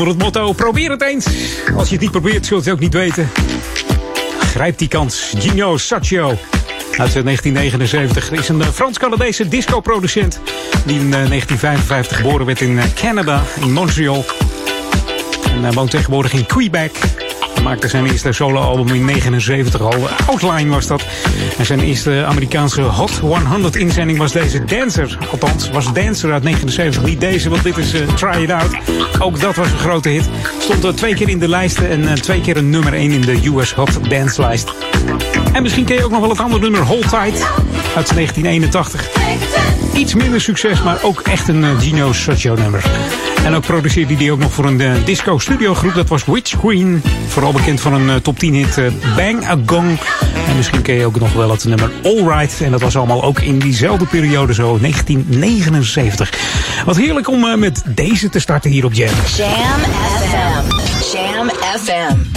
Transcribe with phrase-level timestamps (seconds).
[0.00, 1.26] Onder het motto: probeer het eens.
[1.76, 3.28] Als je het niet probeert, zult je het ook niet weten.
[4.40, 5.32] Grijp die kans.
[5.38, 6.28] Gino Saccio.
[6.28, 10.40] Uit 1979 is een Frans-Canadese disco-producent.
[10.84, 14.24] Die in 1955 geboren werd in Canada, in Montreal.
[15.62, 16.92] En woont tegenwoordig in Quebec
[17.62, 20.08] maakte zijn eerste soloalbum in 79 al.
[20.26, 21.04] Outline was dat.
[21.58, 25.18] En zijn eerste Amerikaanse Hot 100 inzending was deze Dancer.
[25.30, 27.02] Althans, was Dancer uit 79.
[27.02, 28.76] Niet deze, want dit is uh, Try It Out.
[29.18, 30.28] Ook dat was een grote hit.
[30.58, 33.20] Stond er twee keer in de lijsten en uh, twee keer een nummer 1 in
[33.20, 34.72] de US Hot Dance lijst.
[35.52, 37.46] En misschien ken je ook nog wel het andere nummer Hold Tight
[37.96, 39.19] uit 1981.
[40.00, 42.84] Iets minder succes, maar ook echt een uh, Gino Socio nummer.
[43.44, 45.94] En ook produceerde hij ook nog voor een uh, disco studio groep.
[45.94, 47.02] Dat was Witch Queen.
[47.28, 48.80] Vooral bekend van een uh, top 10 hit
[49.16, 49.98] Bang a Gong.
[50.48, 52.60] En misschien ken je ook nog wel het nummer Alright.
[52.60, 56.32] En dat was allemaal ook in diezelfde periode, zo 1979.
[56.84, 59.14] Wat heerlijk om met deze te starten hier op Jam.
[59.36, 59.80] Jam
[60.20, 60.76] FM.
[61.12, 62.29] Jam FM.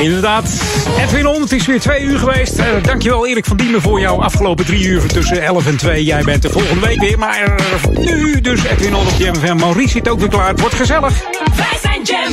[0.00, 0.50] Inderdaad,
[0.98, 2.58] Edwin On, het is weer twee uur geweest.
[2.58, 6.04] Uh, dankjewel Erik van Diemen voor jouw afgelopen drie uur tussen 11 en 2.
[6.04, 9.56] Jij bent de volgende week weer, maar uh, nu dus Edwin On op Jam FM.
[9.56, 11.22] Maurice zit ook weer klaar, het wordt gezellig.
[11.56, 12.32] Wij zijn Jam.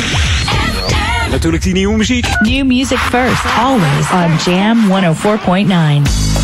[1.31, 2.28] Natuurlijk die nieuwe muziek.
[2.40, 4.78] New music first, always on Jam
[6.06, 6.37] 104.9.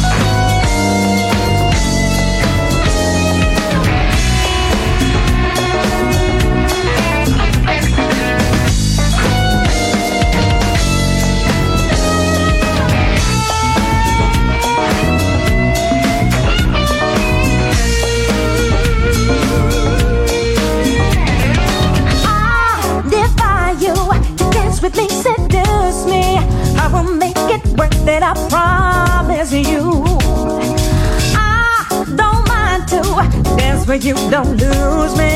[33.99, 35.29] to you, don't lose me.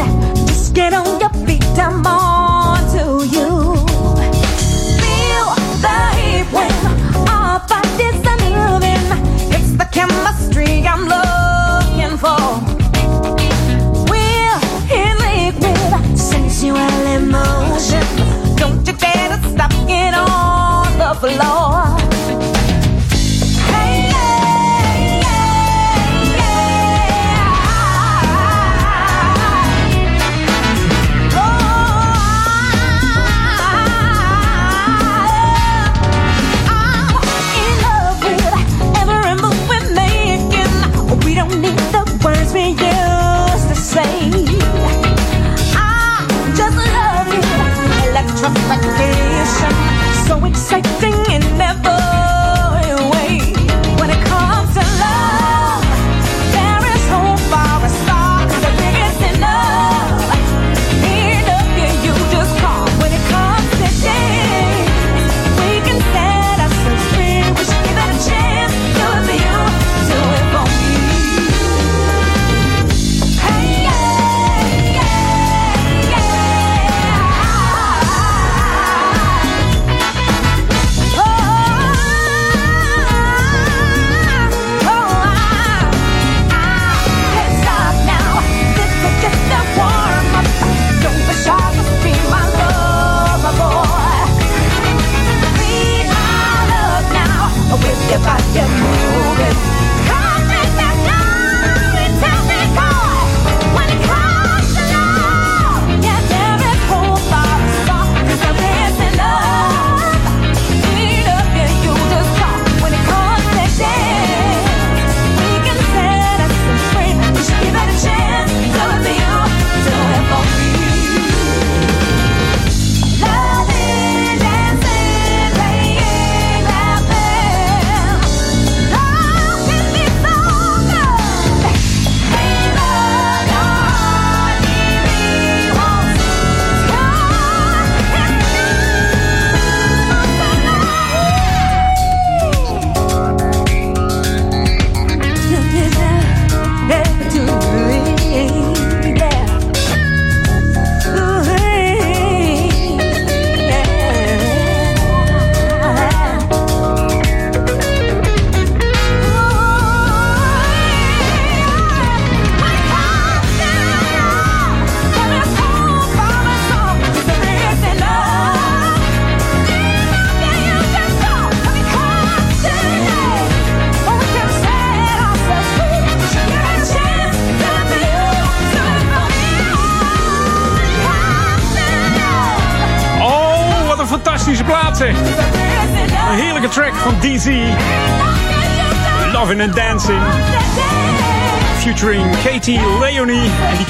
[0.48, 3.76] Just get on your feet, I'm on to you.
[5.02, 5.48] Feel
[5.86, 6.72] the heat when
[7.30, 9.06] our bodies are moving.
[9.54, 12.42] It's the chemistry I'm looking for.
[14.10, 14.60] We're
[15.02, 18.06] in liquid, sensual emotion.
[18.56, 21.87] Don't you dare to stop it on the floor.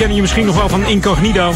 [0.07, 1.53] Kennen je misschien nog wel van Incognito.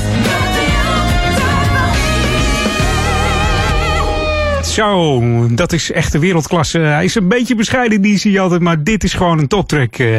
[4.63, 6.79] Zo, dat is echt de wereldklasse.
[6.79, 9.98] Hij is een beetje bescheiden, die zie je altijd, maar dit is gewoon een toptrack.
[9.98, 10.17] Uh,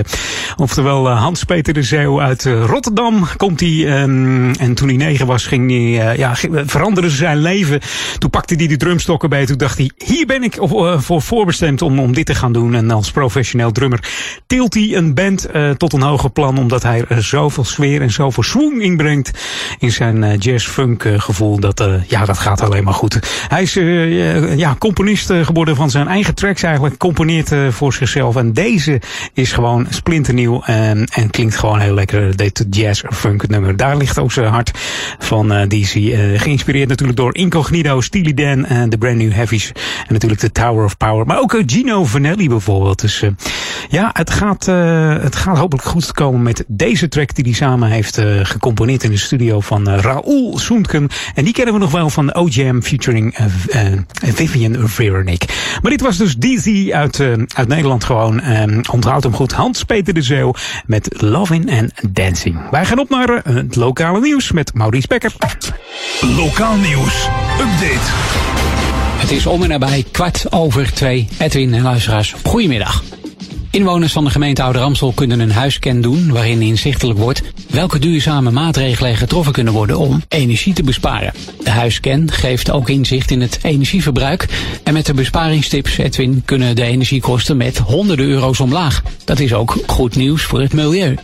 [0.57, 4.03] oftewel, uh, Hans-Peter de Zeeuw uit uh, Rotterdam komt hij.
[4.03, 6.35] Um, en toen hij negen was, ging hij, ja,
[6.67, 7.81] veranderde zijn leven.
[8.19, 9.47] Toen pakte hij de drumstokken bij.
[9.47, 10.59] Toen dacht hij, hier ben ik
[10.97, 12.75] voor voorbestemd om, om dit te gaan doen.
[12.75, 14.11] En als professioneel drummer
[14.47, 16.59] tilt hij een band tot een hoger plan.
[16.59, 19.31] Omdat hij er zoveel sfeer en zoveel swing inbrengt
[19.78, 21.61] in zijn jazz-funk gevoel.
[21.61, 23.19] Dat, ja, dat gaat alleen maar goed.
[23.49, 23.75] Hij is
[24.57, 26.99] ja, componist uh, geworden van zijn eigen tracks eigenlijk.
[26.99, 28.37] Componeert uh, voor zichzelf.
[28.37, 29.00] En deze
[29.35, 32.37] is gewoon splinternieuw en, en klinkt gewoon heel lekker.
[32.37, 33.76] Dit jazz funk nummer.
[33.76, 34.71] Daar ligt ook zijn hart
[35.19, 35.88] van uh, DC.
[36.40, 39.73] geïnspireerd natuurlijk door Incognito, Steely Dan en de Brand New Heavies.
[40.06, 41.26] En natuurlijk de Tower of Power.
[41.26, 43.00] Maar ook Gino Vanelli bijvoorbeeld.
[43.00, 43.25] Dus
[43.88, 44.66] ja, het gaat,
[45.23, 49.16] het gaat hopelijk goed komen met deze track die hij samen heeft gecomponeerd in de
[49.16, 51.09] studio van Raoul Soentken.
[51.35, 53.37] En die kennen we nog wel van OJM featuring
[54.12, 55.49] Vivian Veronique.
[55.82, 57.21] Maar dit was dus DC uit,
[57.54, 58.44] uit Nederland gewoon.
[58.44, 59.52] Um, onthoud hem goed.
[59.52, 60.54] Hans-Peter de Zeeuw
[60.87, 62.71] met Loving and Dancing.
[62.71, 65.32] Wij gaan op naar het lokale nieuws met Maurice Becker.
[66.21, 67.28] Lokaal nieuws.
[67.61, 68.82] Update.
[69.23, 71.29] Het is om en nabij kwart over twee.
[71.38, 73.02] Edwin en luisteraars, goedemiddag.
[73.71, 78.50] Inwoners van de gemeente Ouder Amstel kunnen een huiscan doen waarin inzichtelijk wordt welke duurzame
[78.50, 81.33] maatregelen getroffen kunnen worden om energie te besparen.
[81.64, 84.49] De huiscan geeft ook inzicht in het energieverbruik
[84.83, 89.02] en met de besparingstips Edwin kunnen de energiekosten met honderden euro's omlaag.
[89.25, 91.17] Dat is ook goed nieuws voor het milieu.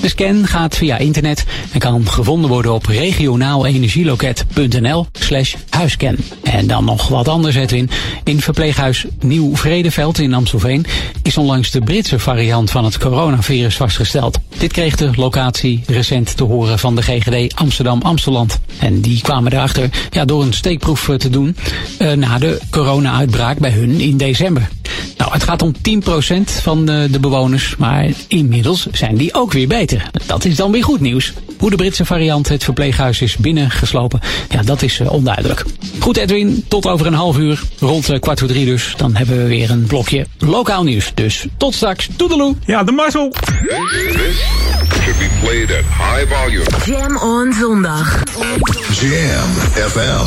[0.00, 6.16] De scan gaat via internet en kan gevonden worden op regionaalenergieloket.nl slash huiscan.
[6.42, 7.90] En dan nog wat anders, Edwin.
[8.24, 10.86] In verpleeghuis Nieuw Vredeveld in Amstelveen
[11.22, 14.38] is onlangs de Britse variant van het coronavirus vastgesteld.
[14.58, 18.60] Dit kreeg de locatie recent te horen van de GGD Amsterdam-Amsteland.
[18.78, 21.56] En die kwamen erachter ja, door een steekproef te doen
[21.98, 24.68] uh, na de corona-uitbraak bij hun in december.
[25.16, 25.78] Nou, het gaat om 10%
[26.62, 30.10] van de, de bewoners, maar inmiddels zijn die ook weer beter.
[30.26, 31.32] Dat is dan weer goed nieuws.
[31.58, 35.64] Hoe de Britse variant het verpleeghuis is binnengeslopen, ja, dat is uh, onduidelijk.
[35.98, 38.94] Goed Edwin, tot over een half uur, rond uh, kwart voor drie dus.
[38.96, 41.12] Dan hebben we weer een blokje lokaal nieuws.
[41.14, 42.54] Dus tot straks, toedeloe.
[42.64, 43.34] Ja, de mazzel.
[45.02, 46.64] Should be played at high volume.
[46.84, 48.22] Jam on zondag.
[49.00, 49.50] Jam
[49.88, 50.26] FM.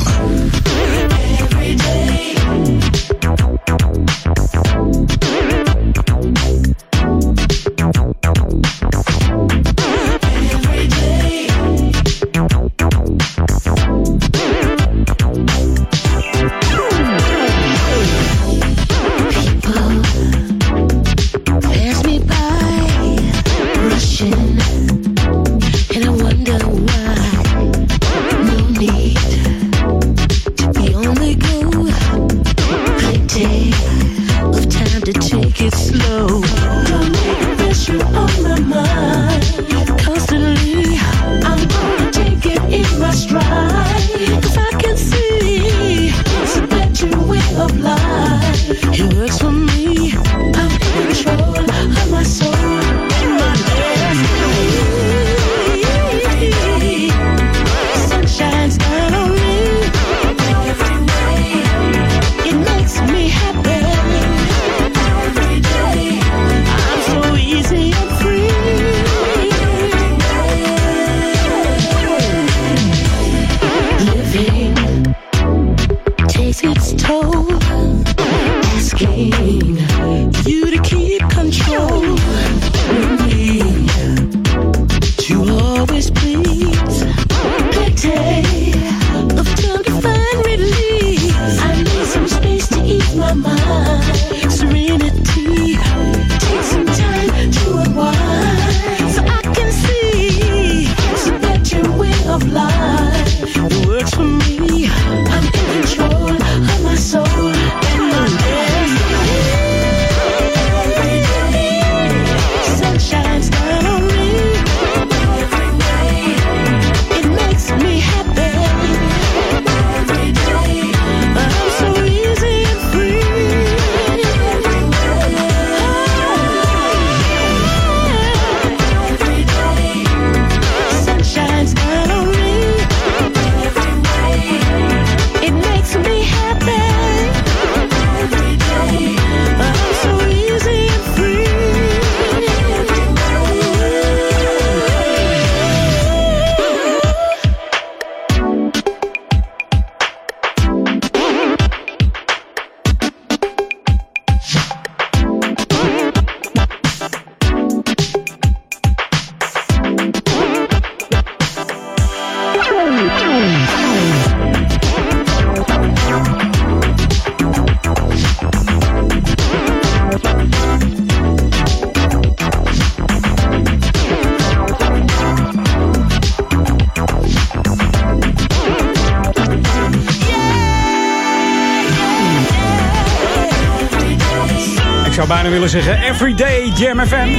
[185.29, 185.49] Day.
[185.49, 187.29] willen zeggen Everyday Jam FM.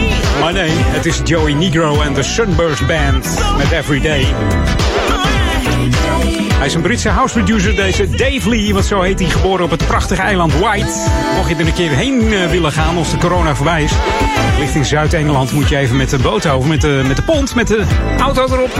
[0.40, 4.26] Maar nee, het is Joey Negro en de Sunburst Band met Everyday.
[6.54, 9.70] Hij is een Britse house producer, deze Dave Lee, want zo heet hij, geboren op
[9.70, 11.08] het prachtige eiland White.
[11.36, 13.92] Mocht je er een keer heen eh, willen gaan als de corona voorbij is.
[14.58, 17.54] Ligt in Zuid-Engeland, moet je even met de boot over, met de, met de pont,
[17.54, 17.84] met de
[18.18, 18.70] auto erop.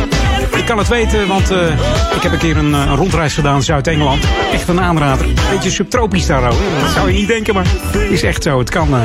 [0.57, 1.71] Ik kan het weten, want uh,
[2.17, 4.25] ik heb een keer een, een rondreis gedaan Zuid-Engeland.
[4.53, 5.27] Echt een aanrader.
[5.51, 6.59] Beetje subtropisch daar ook.
[6.81, 7.67] Dat zou je niet denken, maar
[8.11, 8.59] is echt zo.
[8.59, 8.95] Het kan.
[8.95, 9.03] Uh...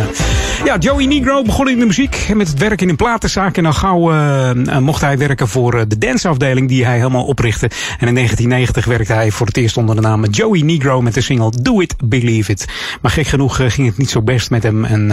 [0.64, 3.58] Ja, Joey Negro begon in de muziek met het werk in een platenzaak.
[3.58, 4.14] En dan gauw
[4.80, 7.66] mocht hij werken voor de danceafdeling die hij helemaal oprichtte.
[8.00, 11.22] En in 1990 werkte hij voor het eerst onder de naam Joey Negro met de
[11.22, 12.66] single Do It, Believe It.
[13.02, 14.86] Maar gek genoeg ging het niet zo best met hem.
[14.86, 15.12] En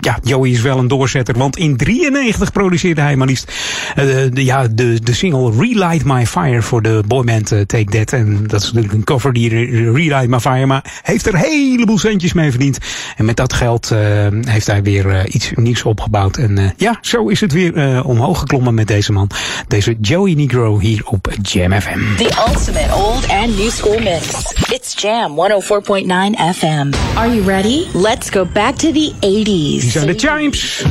[0.00, 3.52] ja, Joey is wel een doorzetter, want in 93 produceerde hij maar liefst
[3.94, 8.12] de, ja, de, de single Relight My Fire voor de boyband uh, Take That.
[8.12, 9.48] En dat is natuurlijk een cover die
[9.92, 12.78] Relight My Fire, maar heeft er een heleboel centjes mee verdiend.
[13.16, 13.98] En met dat geld uh,
[14.40, 16.36] heeft hij weer uh, iets unieks opgebouwd.
[16.36, 19.30] En ja, zo is het weer omhoog geklommen met deze man.
[19.68, 21.98] Deze Joey Negro hier op Jam FM.
[22.16, 24.52] The ultimate old and new school mix.
[24.72, 26.92] It's Jam 104.9 FM.
[27.14, 27.86] Are you ready?
[27.92, 29.44] Let's go back to the 80s.
[29.44, 30.84] Die zijn de Chimes.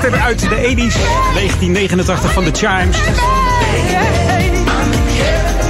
[0.00, 0.96] Knijter uit de 80s,
[1.34, 2.96] 1989 van The Chimes.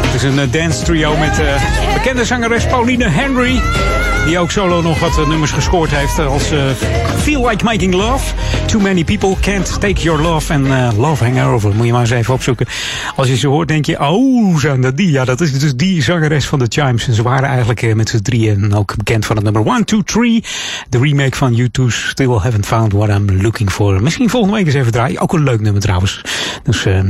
[0.04, 3.60] Het is een eh, dance trio met uh, bekende zangeres Pauline Henry.
[4.24, 6.52] Die ook solo nog wat nummers gescoord heeft als
[7.16, 8.34] Feel Like Making Love.
[8.70, 11.74] Too Many People Can't Take Your Love en uh, Love Hangover.
[11.74, 12.66] Moet je maar eens even opzoeken.
[13.16, 15.10] Als je ze hoort denk je, oh, zijn dat die?
[15.10, 17.06] Ja, dat is dus die zangeres van de Chimes.
[17.06, 20.02] En ze waren eigenlijk uh, met z'n drieën ook bekend van het nummer 1, 2,
[20.04, 20.44] 3.
[20.88, 24.02] De remake van U2 Still Haven't Found What I'm Looking For.
[24.02, 25.20] Misschien volgende week eens even draaien.
[25.20, 26.20] Ook een leuk nummer trouwens.
[26.62, 27.00] Dus uh,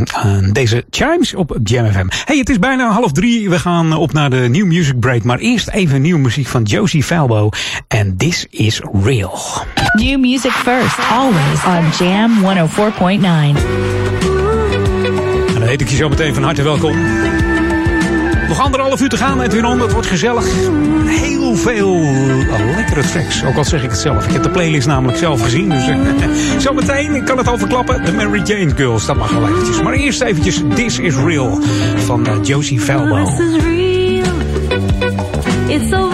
[0.52, 2.08] deze Chimes op Jam.
[2.24, 3.50] Hey, het is bijna half drie.
[3.50, 5.22] We gaan op naar de New Music Break.
[5.22, 7.48] Maar eerst even nieuwe muziek van Josie Falbo.
[7.88, 9.38] En This Is Real.
[9.94, 13.20] New music first, always on Jam 104.9.
[15.46, 16.96] En dan heet ik je zo meteen van harte welkom.
[18.48, 19.80] Nog anderhalf uur te gaan, Edwin On.
[19.80, 20.46] Het wordt gezellig.
[21.06, 21.98] Heel veel
[22.76, 23.44] lekkere tracks.
[23.44, 24.26] Ook al zeg ik het zelf.
[24.26, 25.68] Ik heb de playlist namelijk zelf gezien.
[25.68, 25.84] Dus
[26.64, 28.04] zometeen, ik kan het al verklappen.
[28.04, 29.82] De Mary Jane Girls, dat mag wel eventjes.
[29.82, 31.58] Maar eerst eventjes This Is Real
[31.96, 33.24] van uh, Josie Falbo.
[33.24, 34.24] This is real.
[35.68, 36.09] It's so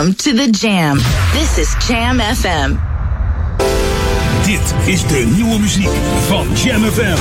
[0.00, 0.96] Welcome to the Jam.
[1.34, 2.78] This is Jam FM.
[4.44, 5.90] Dit is de nieuwe muziek
[6.26, 7.16] van Jam FM.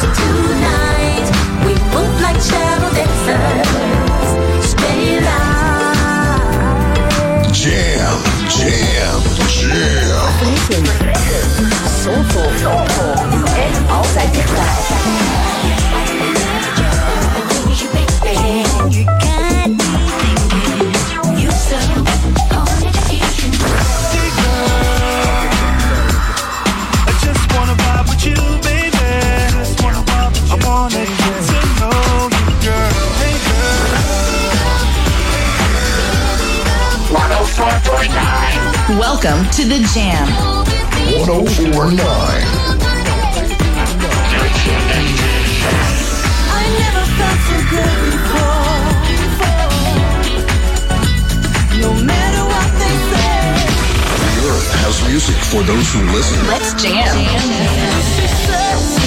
[0.00, 1.30] Tonight,
[1.64, 3.68] we move like shadow dancers.
[4.68, 5.96] Spinning light.
[7.52, 8.18] Jam,
[8.48, 9.82] jam, jam.
[12.02, 12.50] Soulful.
[13.54, 15.31] En altijd dichtbij.
[39.12, 40.26] Welcome to the Jam.
[41.20, 42.00] 1049.
[46.48, 48.72] I never felt so good before.
[51.78, 53.36] No matter what they say.
[54.16, 56.40] The earth has music for those who listen.
[56.48, 57.12] Let's jam.
[58.16, 59.01] Just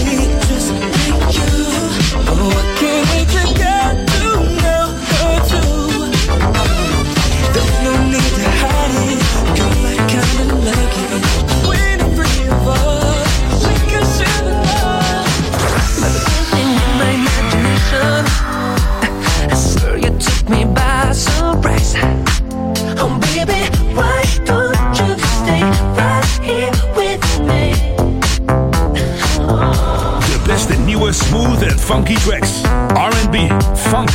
[31.16, 32.64] smooth and funky tracks.
[32.66, 33.48] R&B,
[33.90, 34.12] funk,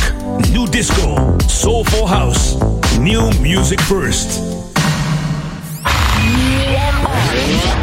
[0.51, 2.55] new disco, soulful house.
[2.99, 4.39] New music first.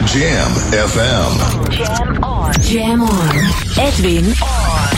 [0.07, 1.31] Jam FM.
[1.71, 2.53] Jam on.
[2.63, 3.35] Jam on.
[3.79, 4.98] Edwin Jam,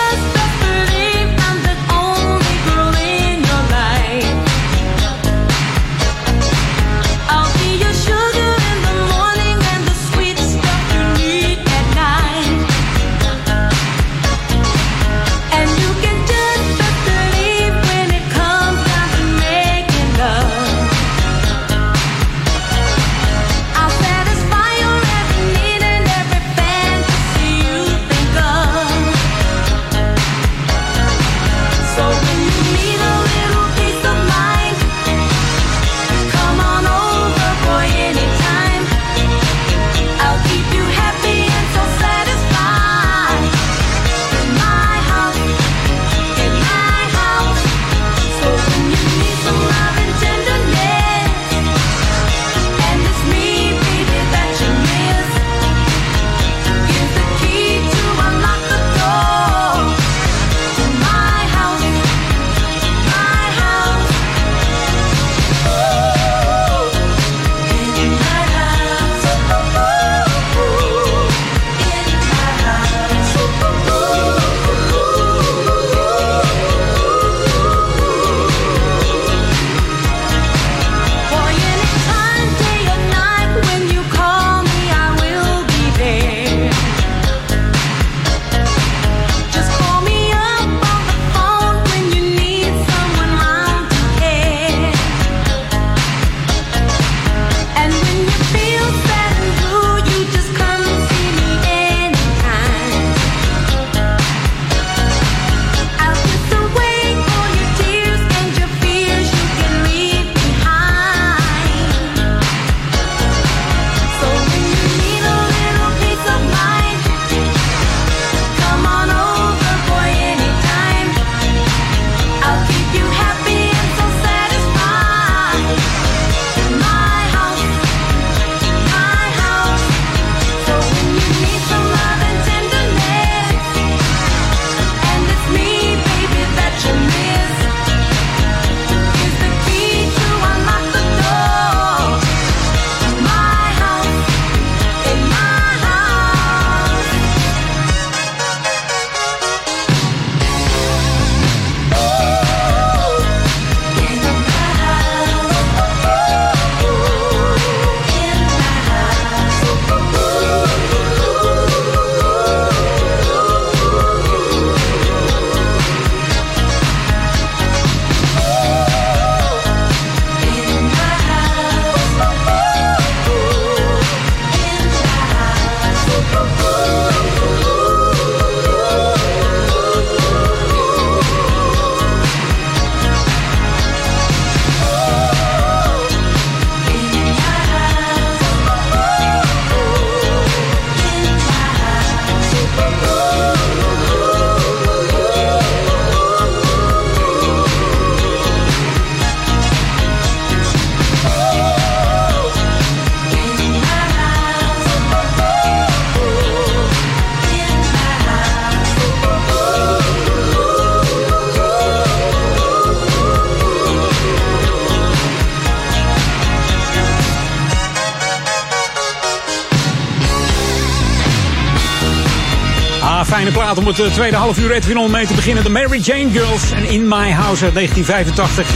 [223.97, 225.63] Het eh, tweede half uur Edwin On mee te beginnen.
[225.63, 228.67] De Mary Jane Girls en In My House uit 1985.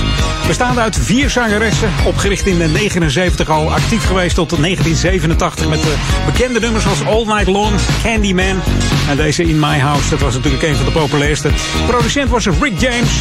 [0.47, 1.89] Bestaande uit vier zangeressen.
[2.06, 3.71] Opgericht in de 79 al.
[3.71, 7.73] Actief geweest tot 1987 met de bekende nummers zoals All Night Long,
[8.04, 8.62] Candyman.
[9.10, 11.49] En deze In My House, dat was natuurlijk een van de populairste.
[11.88, 13.12] Producent was Rick James.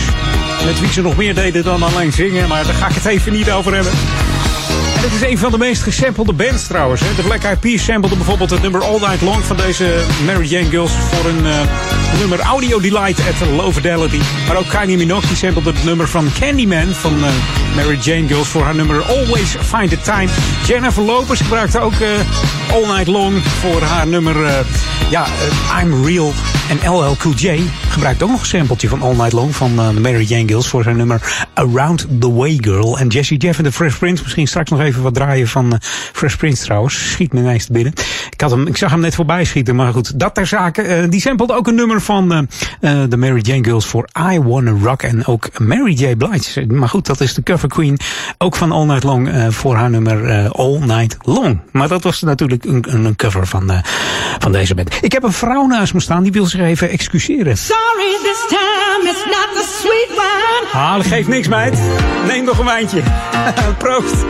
[0.64, 2.48] Met wie ze nog meer deden dan alleen zingen.
[2.48, 3.92] Maar daar ga ik het even niet over hebben.
[4.96, 7.00] En het is een van de meest gesampelde bands trouwens.
[7.00, 10.68] De Black Eyed Peas samplede bijvoorbeeld het nummer All Night Long van deze Mary Jane
[10.68, 11.60] Girls voor een uh,
[12.18, 14.20] nummer Audio Delight at Low Fidelity.
[14.46, 17.30] Maar ook Kylie Minogue die samplede het nummer van Candyman van uh,
[17.76, 20.28] Mary Jane Girls voor haar nummer Always Find the Time.
[20.66, 22.08] Jennifer Lopez gebruikte ook uh,
[22.72, 24.64] All Night Long voor haar nummer
[25.10, 25.26] ja,
[25.80, 26.32] I'm Real.
[26.68, 30.00] En LL Cool J gebruikt ook nog een sampletje van All Night Long van de
[30.00, 32.98] Mary Jane Girls voor zijn nummer Around the Way Girl.
[32.98, 35.72] En Jesse Jeff en de Fresh Prince misschien straks nog even wat draaien van uh,
[36.12, 37.10] Fresh Prince trouwens.
[37.10, 37.92] Schiet me ineens te binnen.
[38.30, 41.02] Ik, had hem, ik zag hem net voorbij schieten, maar goed, dat ter zake.
[41.02, 42.48] Uh, die sampled ook een nummer van
[43.08, 45.02] de Mary Jane Girls voor I Wanna Rock.
[45.02, 46.16] En ook Mary J.
[46.16, 46.66] Blige.
[46.66, 47.98] Maar goed, dat is de cover queen.
[48.38, 51.60] Ook van All Night Long voor haar nummer All Night Long.
[51.72, 53.82] Maar dat was natuurlijk een, een cover van,
[54.38, 54.98] van deze band.
[55.00, 57.56] Ik heb een vrouw naast me staan, die wil zich even excuseren.
[57.56, 60.72] Sorry, this time it's not the sweet wine.
[60.72, 61.78] Ah, dat geeft niks, meid.
[62.26, 63.02] Neem nog een wijntje.
[63.78, 64.20] Proost.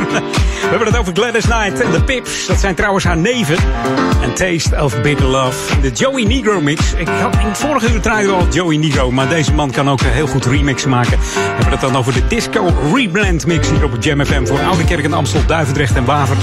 [0.64, 2.46] We hebben het over Gladys Knight en de Pips.
[2.46, 3.56] Dat zijn trouwens haar neven.
[4.22, 5.80] En Taste of Bitter Love.
[5.80, 6.92] De Joey Negro mix.
[6.96, 9.10] Ik had in het vorige uur draaide al Joey Negro.
[9.10, 11.18] Maar deze man kan ook heel goed remixen maken.
[11.18, 14.46] We hebben het dan over de Disco Reblend mix hier op het Jam FM.
[14.46, 16.36] Voor Oude Kerk en Amstel, Duivendrecht en Waver.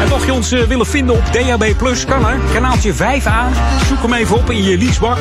[0.00, 2.38] En mocht je ons uh, willen vinden op DHB Plus, kan er.
[2.52, 3.56] Kanaaltje 5A.
[3.86, 5.18] Zoek hem even op in je leasebak.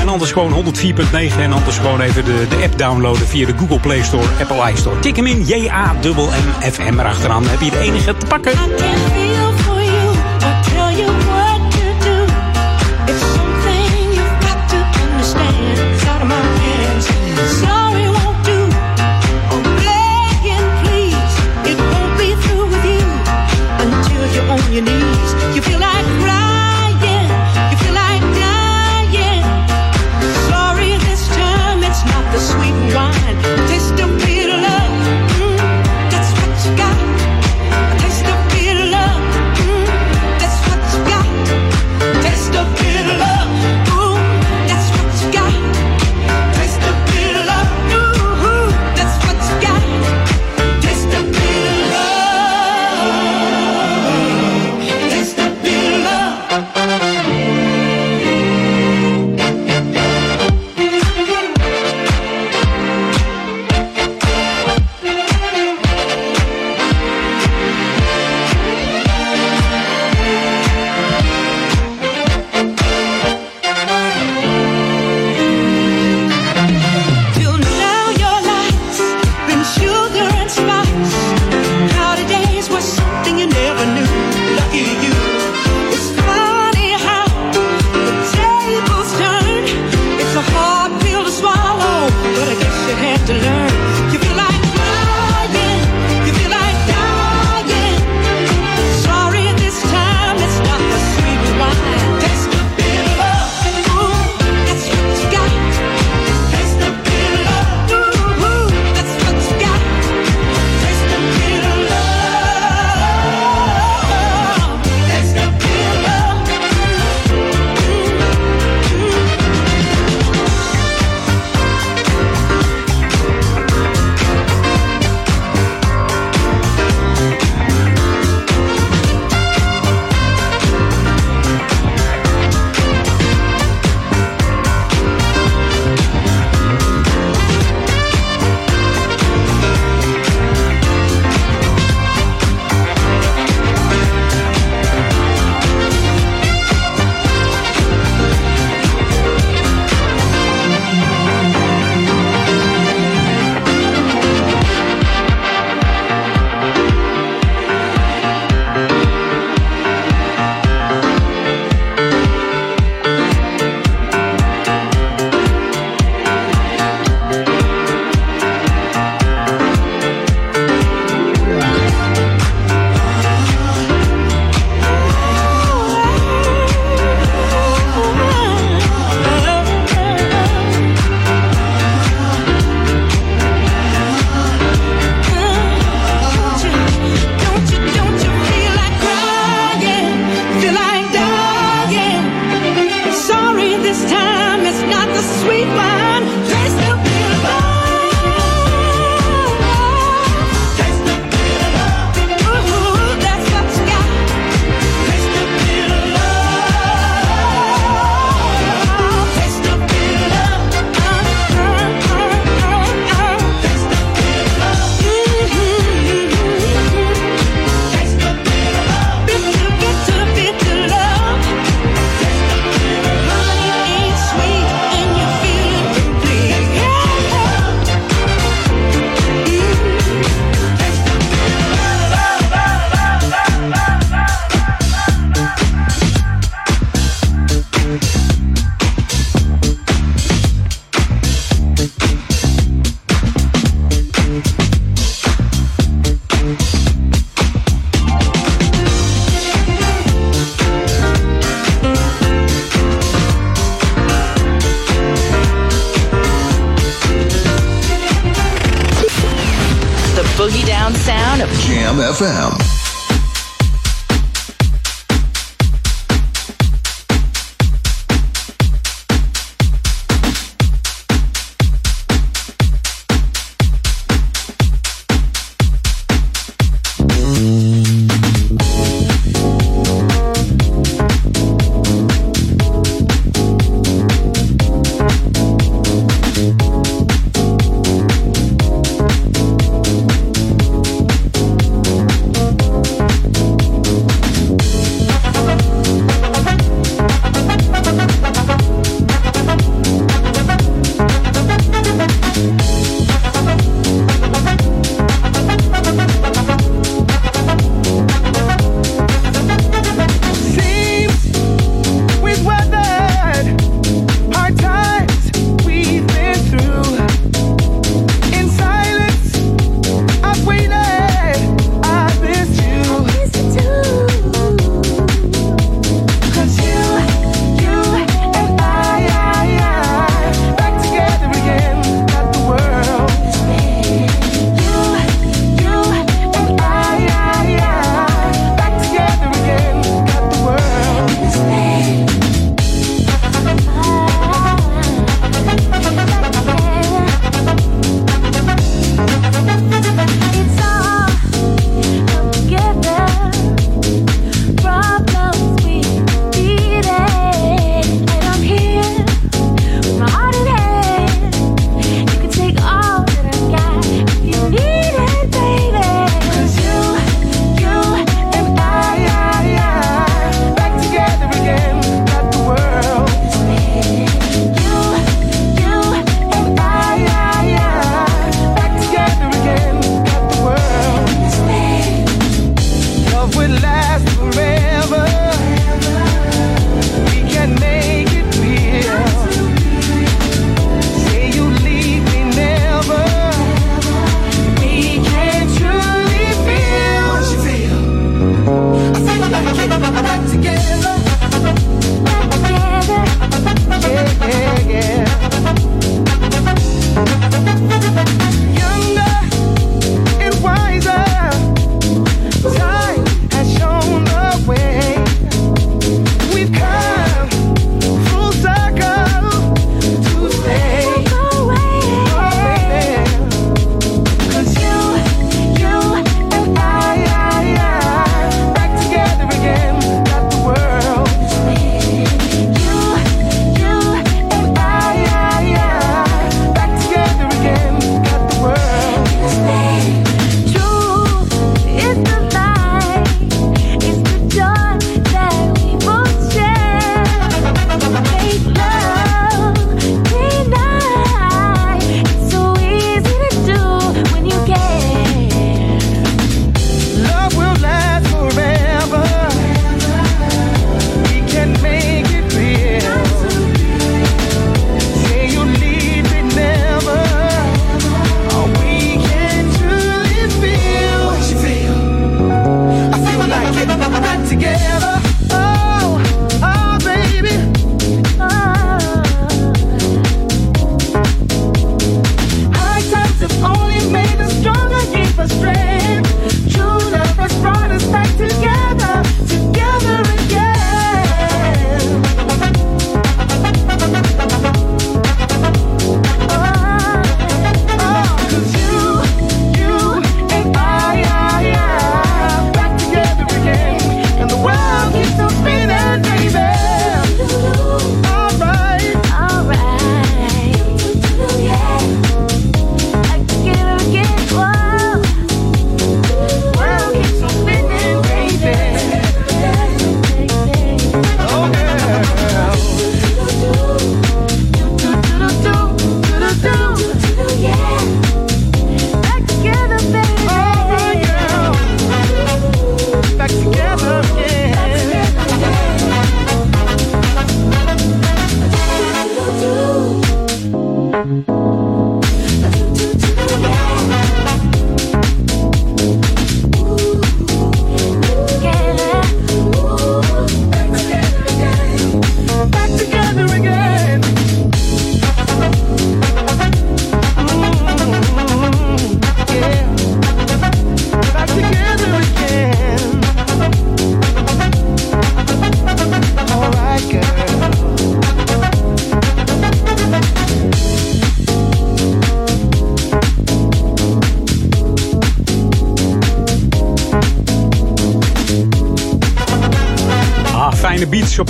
[0.00, 1.38] En anders gewoon 104.9.
[1.38, 4.98] En anders gewoon even de, de app downloaden via de Google Play Store, Apple iStore.
[4.98, 7.48] Tik hem in, J-A-M-M-F-M erachteraan.
[7.48, 8.52] heb je het enige te pakken.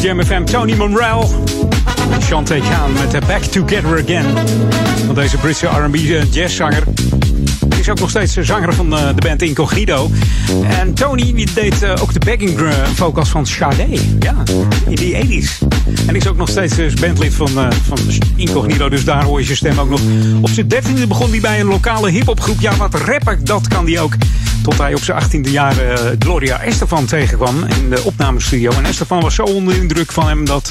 [0.05, 0.45] Jam FM.
[0.45, 1.31] Tony Monreal.
[2.21, 4.25] Shantae Khan met Back Together Again.
[5.07, 6.83] Van deze Britse R&B uh, jazzzanger.
[7.69, 10.11] Hij is ook nog steeds zanger van uh, de band Incognito.
[10.63, 12.61] En Tony die deed uh, ook de backing
[12.95, 13.87] vocals van Sade.
[14.19, 14.43] Ja,
[14.89, 15.67] in die 80s.
[16.07, 17.49] En is ook nog steeds bandlid van,
[17.83, 17.99] van
[18.37, 18.89] Incognito.
[18.89, 20.01] Dus daar hoor je zijn stem ook nog.
[20.41, 22.61] Op zijn dertiende begon hij bij een lokale hip-hopgroep.
[22.61, 24.15] Ja, wat rapper, dat kan hij ook.
[24.65, 28.71] Tot hij op zijn 18e jaar uh, Gloria Estefan tegenkwam in de opnamestudio.
[28.71, 30.71] En Estefan was zo onder de indruk van hem dat.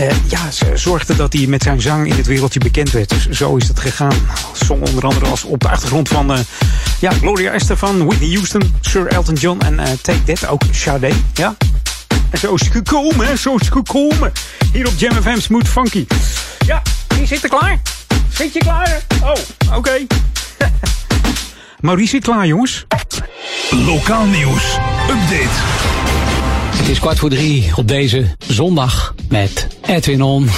[0.00, 3.08] Uh, ja, ze zorgde dat hij met zijn zang in het wereldje bekend werd.
[3.08, 4.14] Dus zo is het gegaan.
[4.52, 6.36] Zong onder andere als op de achtergrond van
[7.00, 11.10] ja, Gloria Estefan, Whitney Houston, Sir Elton John en uh, Take That, ook Sade.
[11.34, 11.56] Ja.
[12.30, 13.36] En zo is het gekomen, hè?
[13.36, 14.32] Zo is het gekomen.
[14.72, 16.06] Hier op Jam FM Smooth Funky.
[16.66, 16.82] Ja,
[17.16, 17.80] wie zit er klaar?
[18.28, 19.00] Zit je klaar?
[19.22, 19.30] Oh,
[19.66, 19.76] oké.
[19.76, 20.06] Okay.
[21.80, 22.86] Maurice zit klaar, jongens.
[23.70, 24.78] Lokaal nieuws.
[25.10, 25.48] Update.
[26.76, 30.48] Het is kwart voor drie op deze zondag met Edwin On.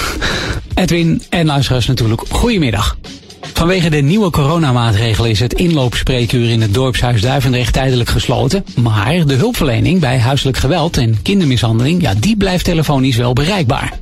[0.74, 2.96] Edwin en luisteraars natuurlijk, goedemiddag.
[3.40, 8.64] Vanwege de nieuwe coronamaatregelen is het inloopspreekuur in het dorpshuis Duivendrecht tijdelijk gesloten.
[8.76, 13.92] Maar de hulpverlening bij huiselijk geweld en kindermishandeling, ja, die blijft telefonisch wel bereikbaar.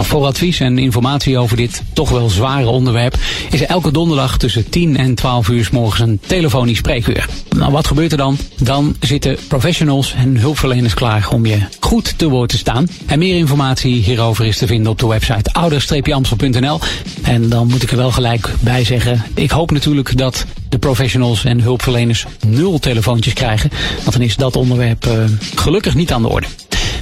[0.00, 3.16] Nou, voor advies en informatie over dit toch wel zware onderwerp
[3.50, 7.28] is elke donderdag tussen 10 en 12 uur s morgens een telefonisch spreekuur.
[7.56, 8.38] Nou, wat gebeurt er dan?
[8.58, 12.88] Dan zitten professionals en hulpverleners klaar om je goed te woord te staan.
[13.06, 16.80] En meer informatie hierover is te vinden op de website ouder-amstel.nl.
[17.22, 21.44] En dan moet ik er wel gelijk bij zeggen, ik hoop natuurlijk dat de professionals
[21.44, 23.70] en hulpverleners nul telefoontjes krijgen.
[23.98, 25.24] Want dan is dat onderwerp uh,
[25.54, 26.46] gelukkig niet aan de orde.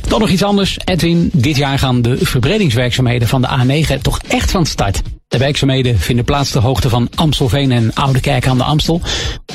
[0.08, 0.78] Dan nog iets anders.
[0.84, 5.02] Edwin, dit jaar gaan de verbredingswerkzaamheden van de A9 toch echt van start.
[5.28, 9.00] De werkzaamheden vinden plaats ter hoogte van Amstelveen en Oudekerk aan de Amstel.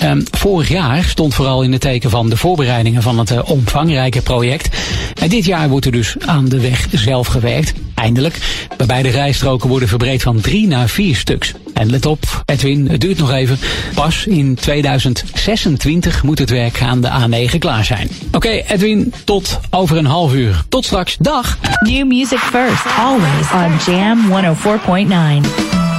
[0.04, 4.22] Um, vorig jaar stond vooral in het teken van de voorbereidingen van het uh, omvangrijke
[4.22, 4.78] project.
[5.22, 7.74] En dit jaar wordt er dus aan de weg zelf gewerkt.
[7.96, 8.38] Eindelijk.
[8.78, 11.54] Waarbij de rijstroken worden verbreed van drie naar vier stuks.
[11.74, 13.60] En let op, Edwin, het duurt nog even.
[13.94, 18.10] Pas in 2026 moet het werk aan de A9 klaar zijn.
[18.32, 20.64] Oké, Edwin, tot over een half uur.
[20.70, 21.18] Tot straks.
[21.18, 21.58] Dag!
[21.80, 25.93] New music first, always on Jam 104.9.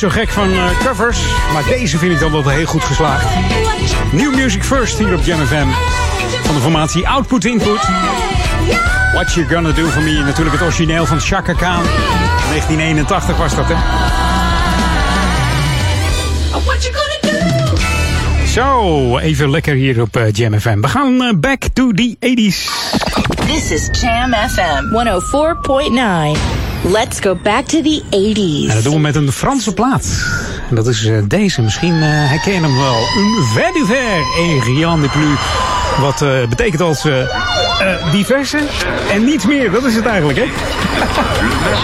[0.00, 1.18] zo gek van eh, covers,
[1.52, 3.26] maar deze vind ik dan wel heel goed geslaagd.
[4.12, 5.66] New Music First hier op Jam FM.
[6.42, 7.88] Van de formatie Output Input.
[9.12, 10.12] What You Gonna Do For Me.
[10.12, 11.82] Natuurlijk het origineel van Chaka Khan.
[12.48, 13.74] 1981 was dat, hè?
[18.46, 20.80] Zo, even lekker hier op uh, Jam FM.
[20.80, 22.68] We gaan uh, back to the 80s.
[23.46, 24.84] This is Jam FM
[26.50, 26.59] 104.9.
[26.82, 28.68] Let's go back to the 80s.
[28.68, 30.08] En dat doen we met een Franse plaat.
[30.68, 31.62] En dat is uh, deze.
[31.62, 32.96] Misschien herken je hem wel.
[33.16, 35.38] Un ver du ver et rien de plus.
[36.00, 37.06] Wat betekent als
[38.12, 38.58] diverse
[39.12, 39.70] en niets meer.
[39.70, 40.44] Dat is het eigenlijk, hè?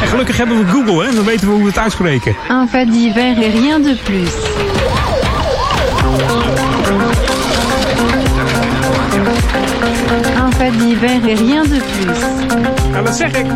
[0.02, 1.14] en gelukkig hebben we Google, hè?
[1.14, 2.36] Dan weten we hoe we het uitspreken.
[2.50, 4.30] Un fait divers et rien de plus.
[10.36, 12.18] Un fait divers et rien de plus.
[12.90, 13.46] Nou, dat zeg ik.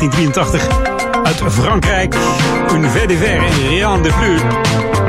[0.00, 0.68] 1983.
[1.22, 2.14] Uit Frankrijk.
[2.74, 4.40] Une ver de ver en Rien de Plus.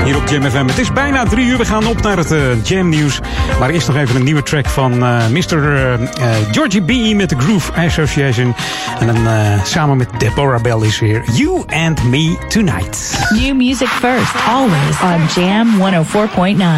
[0.04, 0.68] Hier op Jam FM.
[0.68, 1.58] Het is bijna drie uur.
[1.58, 3.20] We gaan op naar het uh, Jam nieuws.
[3.60, 5.58] Maar eerst nog even een nieuwe track van uh, Mr.
[5.58, 6.08] Uh,
[6.52, 7.16] Georgie B.
[7.16, 8.56] met de Groove Association.
[9.00, 9.18] En dan
[9.64, 13.20] samen met Deborah Bell is weer You and Me Tonight.
[13.30, 14.36] New music first.
[14.48, 15.68] Always on Jam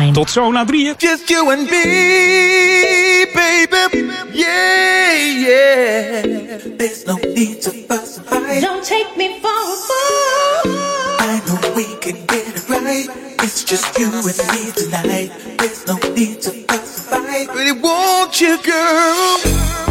[0.08, 0.12] 104.9.
[0.12, 0.94] Tot zo na drieën.
[0.98, 4.12] Just you and me, baby.
[4.32, 6.78] Yeah, yeah.
[6.78, 7.83] There's no need to.
[8.64, 10.72] Don't take me for a fool.
[11.20, 13.08] I know we can get it right.
[13.44, 15.58] It's just you and me tonight.
[15.60, 17.54] There's no need to fuss and fight.
[17.54, 19.83] Really want you, girl.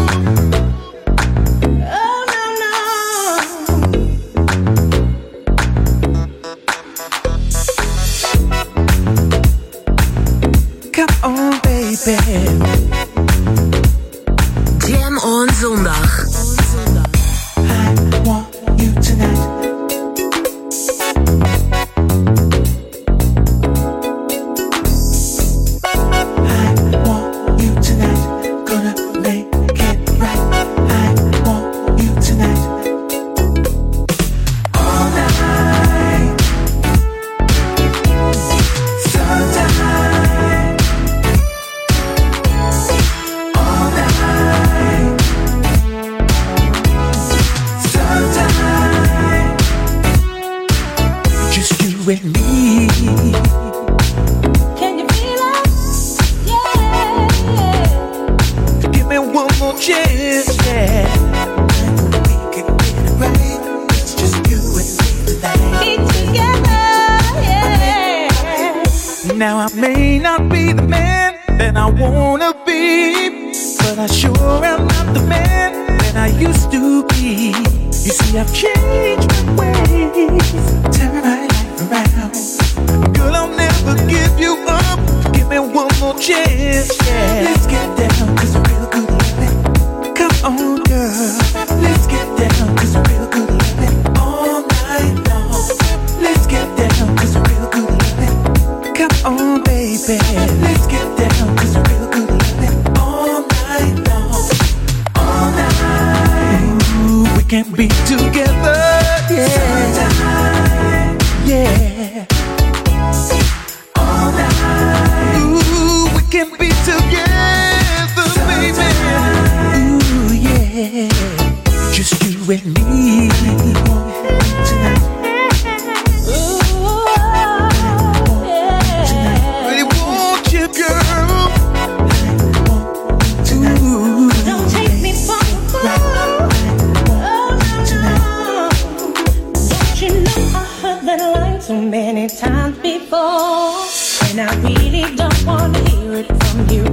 [146.12, 146.91] Want to hear it from you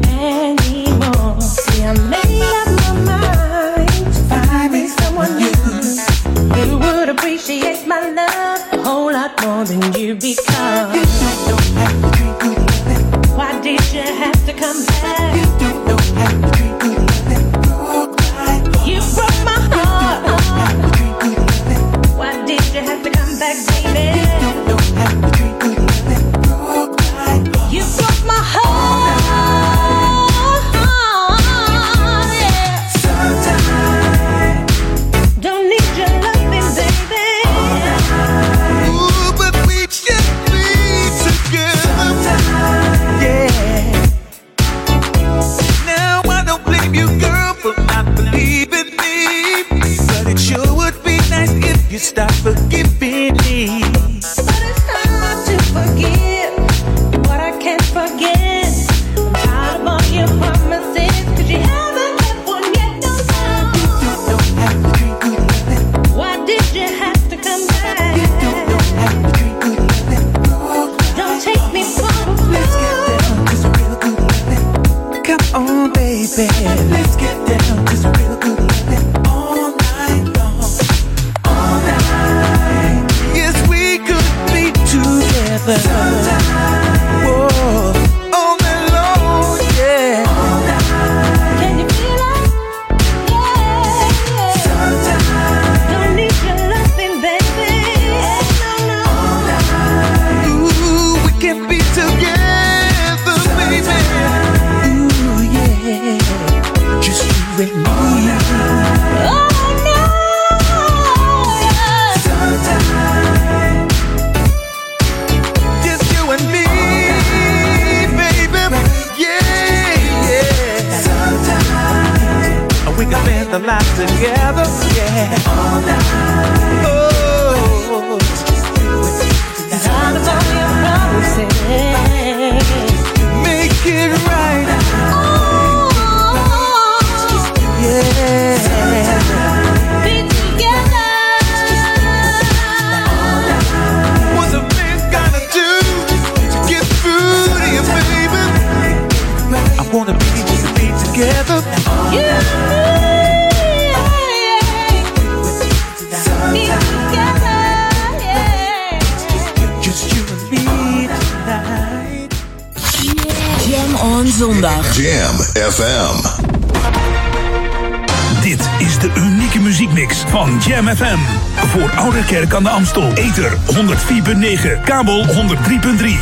[174.39, 175.31] 104.9, kabel 103.3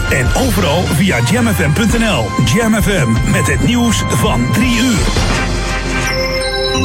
[0.10, 2.26] en overal via jamfm.nl.
[2.46, 5.06] Jam FM met het nieuws van 3 uur.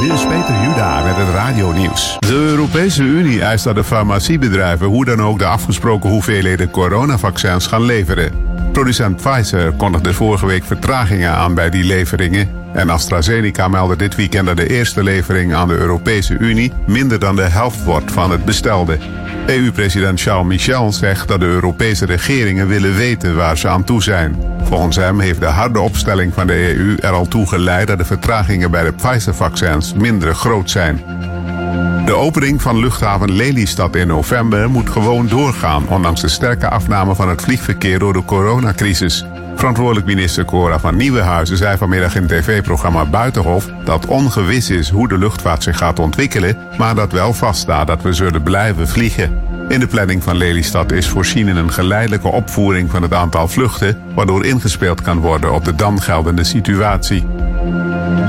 [0.00, 2.16] Dit is Peter Juda met het radionieuws.
[2.18, 7.84] De Europese Unie eist dat de farmaciebedrijven hoe dan ook de afgesproken hoeveelheden coronavaccins gaan
[7.84, 8.32] leveren.
[8.72, 12.48] Producent Pfizer kondigde vorige week vertragingen aan bij die leveringen.
[12.72, 17.36] En AstraZeneca meldde dit weekend dat de eerste levering aan de Europese Unie minder dan
[17.36, 18.98] de helft wordt van het bestelde.
[19.46, 24.36] EU-president Charles Michel zegt dat de Europese regeringen willen weten waar ze aan toe zijn.
[24.62, 28.04] Volgens hem heeft de harde opstelling van de EU er al toe geleid dat de
[28.04, 31.04] vertragingen bij de Pfizer-vaccins minder groot zijn.
[32.04, 37.28] De opening van luchthaven Lelystad in november moet gewoon doorgaan, ondanks de sterke afname van
[37.28, 39.24] het vliegverkeer door de coronacrisis.
[39.54, 45.18] Verantwoordelijk minister Cora van Nieuwenhuizen zei vanmiddag in tv-programma Buitenhof dat ongewis is hoe de
[45.18, 49.40] luchtvaart zich gaat ontwikkelen, maar dat wel vaststaat dat we zullen blijven vliegen.
[49.68, 53.98] In de planning van Lelystad is voorzien in een geleidelijke opvoering van het aantal vluchten,
[54.14, 57.26] waardoor ingespeeld kan worden op de dan geldende situatie.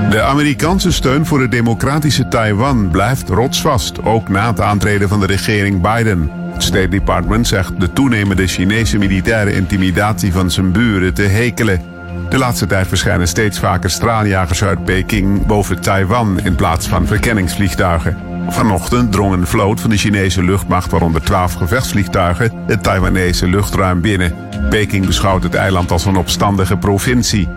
[0.10, 5.26] De Amerikaanse steun voor het democratische Taiwan blijft rotsvast, ook na het aantreden van de
[5.26, 6.43] regering Biden.
[6.54, 11.82] Het State Department zegt de toenemende Chinese militaire intimidatie van zijn buren te hekelen.
[12.30, 18.18] De laatste tijd verschijnen steeds vaker straaljagers uit Peking boven Taiwan in plaats van verkenningsvliegtuigen.
[18.48, 24.36] Vanochtend drong een vloot van de Chinese luchtmacht, waaronder 12 gevechtsvliegtuigen, het Taiwanese luchtruim binnen.
[24.70, 27.48] Peking beschouwt het eiland als een opstandige provincie.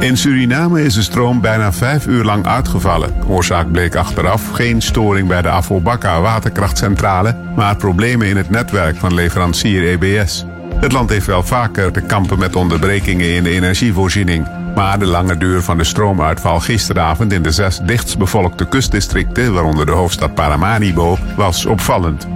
[0.00, 3.12] In Suriname is de stroom bijna vijf uur lang uitgevallen.
[3.26, 9.14] Oorzaak bleek achteraf geen storing bij de Afobakka waterkrachtcentrale, maar problemen in het netwerk van
[9.14, 10.44] leverancier EBS.
[10.74, 14.46] Het land heeft wel vaker te kampen met onderbrekingen in de energievoorziening.
[14.74, 19.92] Maar de lange duur van de stroomuitval gisteravond in de zes dichtstbevolkte kustdistricten, waaronder de
[19.92, 22.26] hoofdstad Paramaribo, was opvallend.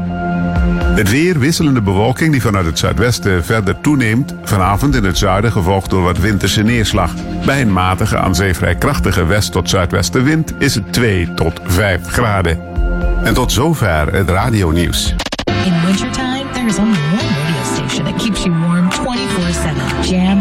[0.95, 4.34] Weer, wisselende bewolking die vanuit het zuidwesten verder toeneemt.
[4.43, 7.14] Vanavond in het zuiden gevolgd door wat winterse neerslag.
[7.45, 12.07] Bij een matige, aan zee vrij krachtige west- tot zuidwestenwind is het 2 tot 5
[12.07, 12.59] graden.
[13.24, 15.14] En tot zover het radionieuws.
[15.64, 20.11] In wintertime, there is only one radio station that keeps you warm 24-7.
[20.11, 20.40] Jam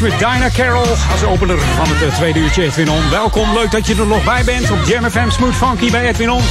[0.00, 3.10] The 90s met Dinah Carroll als opener van het uh, tweede uurtje Edwin On.
[3.10, 6.30] Welkom, leuk dat je er nog bij bent op Jam FM Smooth Funky bij Edwin
[6.30, 6.42] On.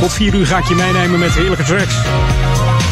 [0.00, 1.94] Tot 4 uur ga ik je meenemen met heerlijke tracks.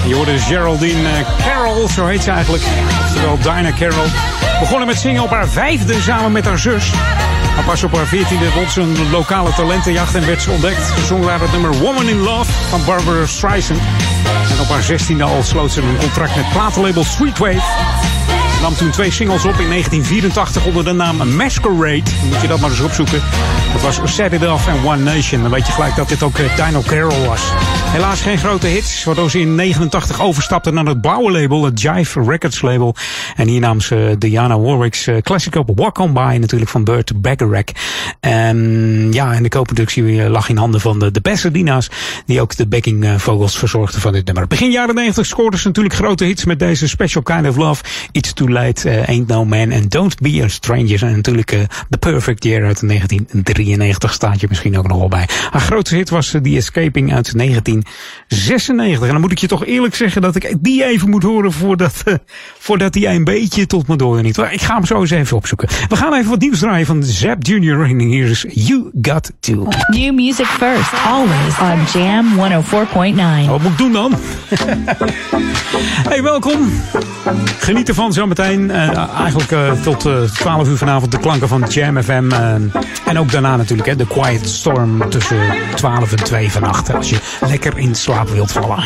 [0.07, 2.63] Je hoorde Geraldine uh, Carroll, zo heet ze eigenlijk.
[3.01, 4.09] Oftewel Dinah Carroll.
[4.61, 6.91] Begonnen met zingen op haar vijfde samen met haar zus.
[7.55, 10.91] Maar pas op haar veertiende won ze een lokale talentenjacht en werd ze ontdekt.
[10.91, 13.81] Gezongen naar het nummer Woman in Love van Barbara Streisand.
[14.51, 17.63] En op haar zestiende al sloot ze een contract met platenlabel Sweetwave
[18.63, 22.03] nam toen twee singles op in 1984 onder de naam Masquerade.
[22.29, 23.23] Moet je dat maar eens opzoeken.
[23.73, 25.43] Dat was Set It Off en One Nation.
[25.43, 27.41] Dan weet je gelijk dat dit ook uh, Dino Carroll was.
[27.93, 32.23] Helaas geen grote hits, waardoor ze in 89 overstapte naar het blauwe label, het Jive
[32.23, 32.95] Records label.
[33.37, 37.21] En hier nam ze Diana Warwick's uh, classic op Walk On By, natuurlijk van Burt
[37.21, 37.65] Bacharach.
[38.53, 41.91] En ja, en de co-productie lag in handen van de, de Pasadena's,
[42.27, 44.47] die ook de backing uh, vocals verzorgden van dit nummer.
[44.47, 48.33] Begin jaren 90 scoorden ze natuurlijk grote hits met deze Special Kind of Love, It's
[48.33, 51.03] Too Late, uh, Ain't No Man en Don't Be a Stranger.
[51.05, 55.29] En natuurlijk The Perfect Year uit 1993 staat je misschien ook nog wel bij.
[55.51, 59.07] Haar grootste hit was The Escaping uit 1996.
[59.07, 62.03] En dan moet ik je toch eerlijk zeggen dat ik die even moet horen voordat,
[62.05, 62.15] uh,
[62.59, 64.39] voordat die een beetje tot me door niet.
[64.39, 65.69] Ik ga hem zo eens even opzoeken.
[65.89, 67.41] We gaan even wat nieuws draaien van Zap.
[67.43, 69.69] En hier is You Got To.
[69.89, 73.51] New music first, always on Jam 104.9.
[73.51, 74.15] Wat moet ik doen dan?
[76.09, 76.73] hey, welkom.
[77.59, 78.61] Geniet ervan zometeen.
[78.61, 82.31] Uh, eigenlijk uh, tot uh, 12 uur vanavond de klanken van Jam FM.
[83.07, 85.41] en ook daarna natuurlijk hè, de Quiet Storm tussen
[85.75, 86.95] 12 en 2 vannacht.
[86.95, 88.83] Als je lekker in slaap wilt vallen.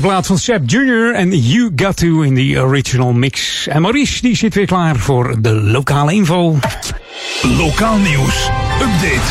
[0.00, 1.14] Fijne plaat van Seb Jr.
[1.14, 3.66] en You Got To in the original mix.
[3.66, 6.58] En Maurice die zit weer klaar voor de lokale info.
[7.42, 8.48] Lokaal nieuws.
[8.74, 9.30] Update.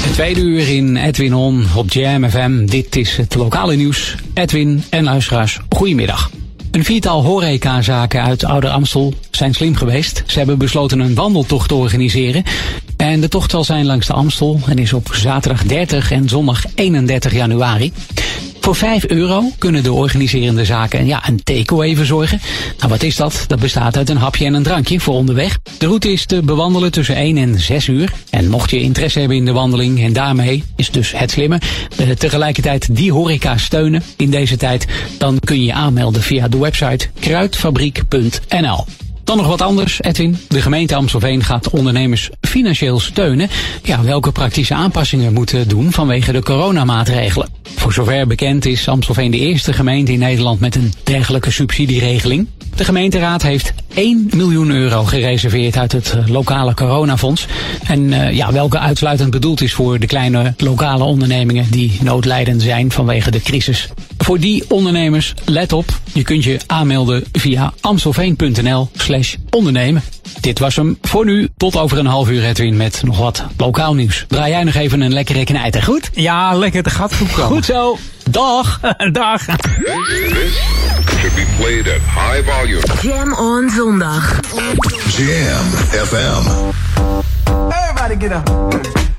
[0.00, 2.66] Het tweede uur in Edwin On op Jam FM.
[2.66, 4.16] Dit is het lokale nieuws.
[4.34, 6.30] Edwin en luisteraars, goedemiddag.
[6.70, 10.22] Een viertal horecazaken uit Ouder Amstel zijn slim geweest.
[10.26, 12.42] Ze hebben besloten een wandeltocht te organiseren.
[12.96, 16.64] En de tocht zal zijn langs de Amstel en is op zaterdag 30 en zondag
[16.74, 17.92] 31 januari.
[18.62, 22.40] Voor 5 euro kunnen de organiserende zaken ja, een takeaway verzorgen.
[22.78, 23.44] Nou, wat is dat?
[23.46, 25.58] Dat bestaat uit een hapje en een drankje voor onderweg.
[25.78, 28.12] De route is te bewandelen tussen 1 en 6 uur.
[28.30, 31.60] En mocht je interesse hebben in de wandeling en daarmee is dus het slimme,
[31.96, 34.86] eh, tegelijkertijd die horeca steunen in deze tijd,
[35.18, 38.84] dan kun je je aanmelden via de website kruidfabriek.nl.
[39.32, 40.38] Dan nog wat anders, Edwin.
[40.48, 43.48] De gemeente Amstelveen gaat ondernemers financieel steunen.
[43.82, 47.48] Ja, welke praktische aanpassingen moeten doen vanwege de coronamaatregelen?
[47.76, 52.48] Voor zover bekend is Amstelveen de eerste gemeente in Nederland met een dergelijke subsidieregeling.
[52.76, 57.46] De gemeenteraad heeft 1 miljoen euro gereserveerd uit het eh, lokale coronafonds.
[57.86, 62.90] En uh, ja, welke uitsluitend bedoeld is voor de kleine lokale ondernemingen die noodlijdend zijn
[62.90, 63.88] vanwege de crisis.
[64.22, 70.02] Voor die ondernemers, let op, je kunt je aanmelden via amstelveen.nl slash ondernemen.
[70.40, 71.48] Dit was hem voor nu.
[71.56, 74.24] Tot over een half uur, Edwin, met nog wat lokaal nieuws.
[74.28, 76.10] Draai jij nog even een lekkere knijter, goed?
[76.14, 77.46] Ja, lekker, het gaat goed komen.
[77.46, 77.98] Goed zo.
[78.30, 78.80] Dag.
[79.12, 79.42] Dag.
[79.42, 82.82] Should be played at high volume.
[83.02, 84.40] Jam on zondag.
[85.16, 85.66] Jam
[86.06, 86.48] FM.
[87.68, 89.11] Everybody get up.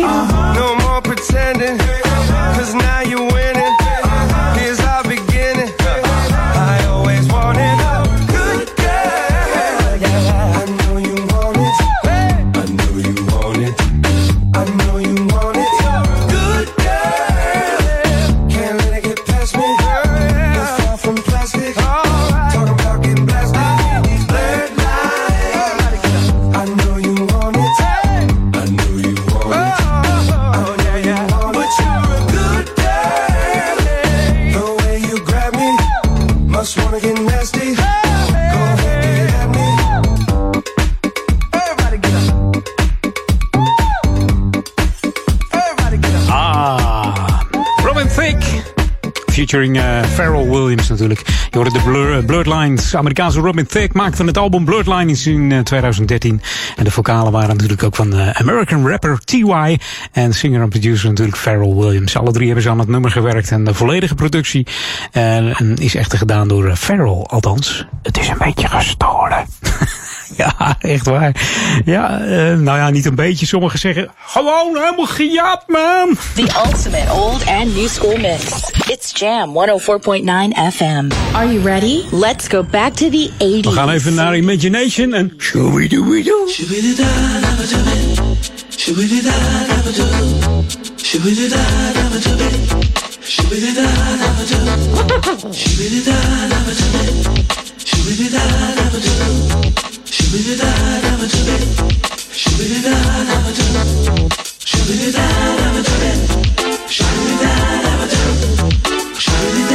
[0.00, 0.30] Jamaica.
[0.30, 0.39] It
[49.50, 51.22] Featuring eh Pharrell Williams natuurlijk.
[51.26, 51.80] Je hoorde de
[52.24, 52.96] Blur, eh, Lines.
[52.96, 56.42] Amerikaanse Robin Thicke maakte het album Blurred Lines in eh, 2013.
[56.76, 59.76] En de vocalen waren natuurlijk ook van eh, American rapper T.Y.
[60.12, 62.16] En singer en producer natuurlijk Pharrell Williams.
[62.16, 63.50] Alle drie hebben ze aan het nummer gewerkt.
[63.50, 64.66] En de volledige productie
[65.12, 67.24] eh, is echter gedaan door eh, Pharrell.
[67.26, 69.46] Althans, het is een beetje gestolen.
[70.36, 71.34] Ja, echt waar.
[71.84, 73.46] Ja, eh, nou ja, niet een beetje.
[73.46, 76.16] Sommigen zeggen gewoon helemaal gejapt, man.
[76.34, 78.70] The ultimate old and new school mix.
[79.00, 81.10] It's Jam 104.9 FM.
[81.34, 82.06] Are you ready?
[82.12, 83.64] Let's go back to the 80s.
[83.64, 86.46] We gaan even naar Imagination en shoo-wee-doo-wee-doo.
[109.20, 109.69] Schöne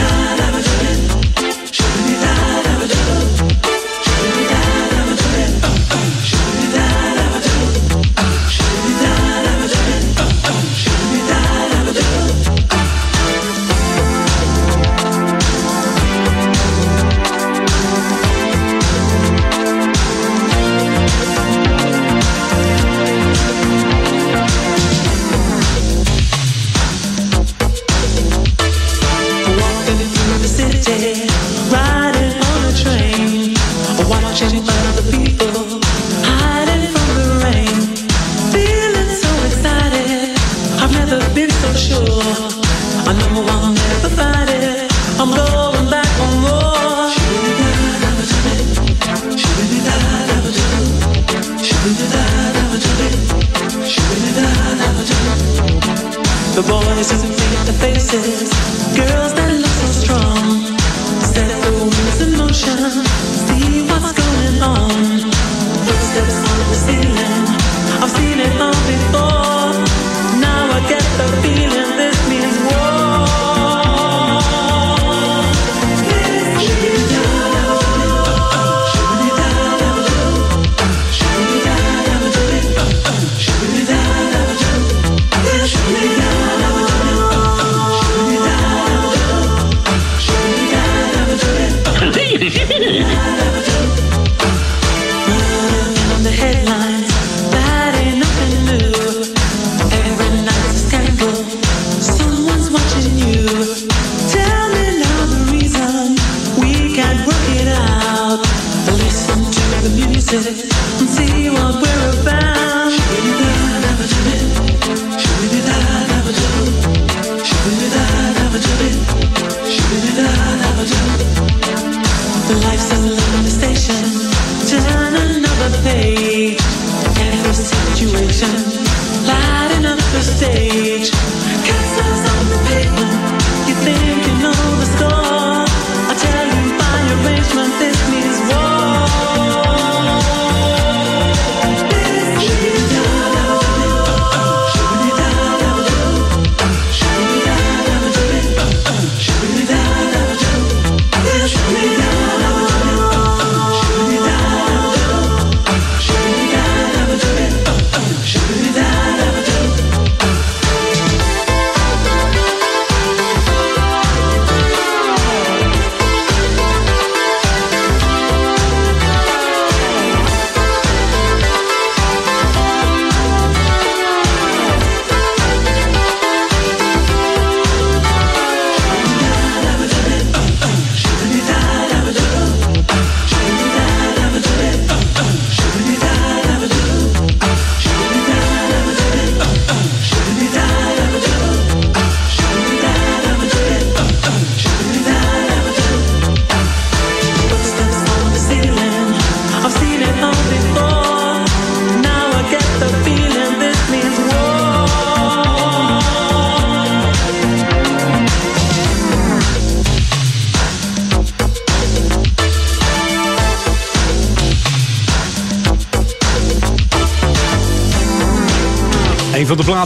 [58.15, 58.74] Cause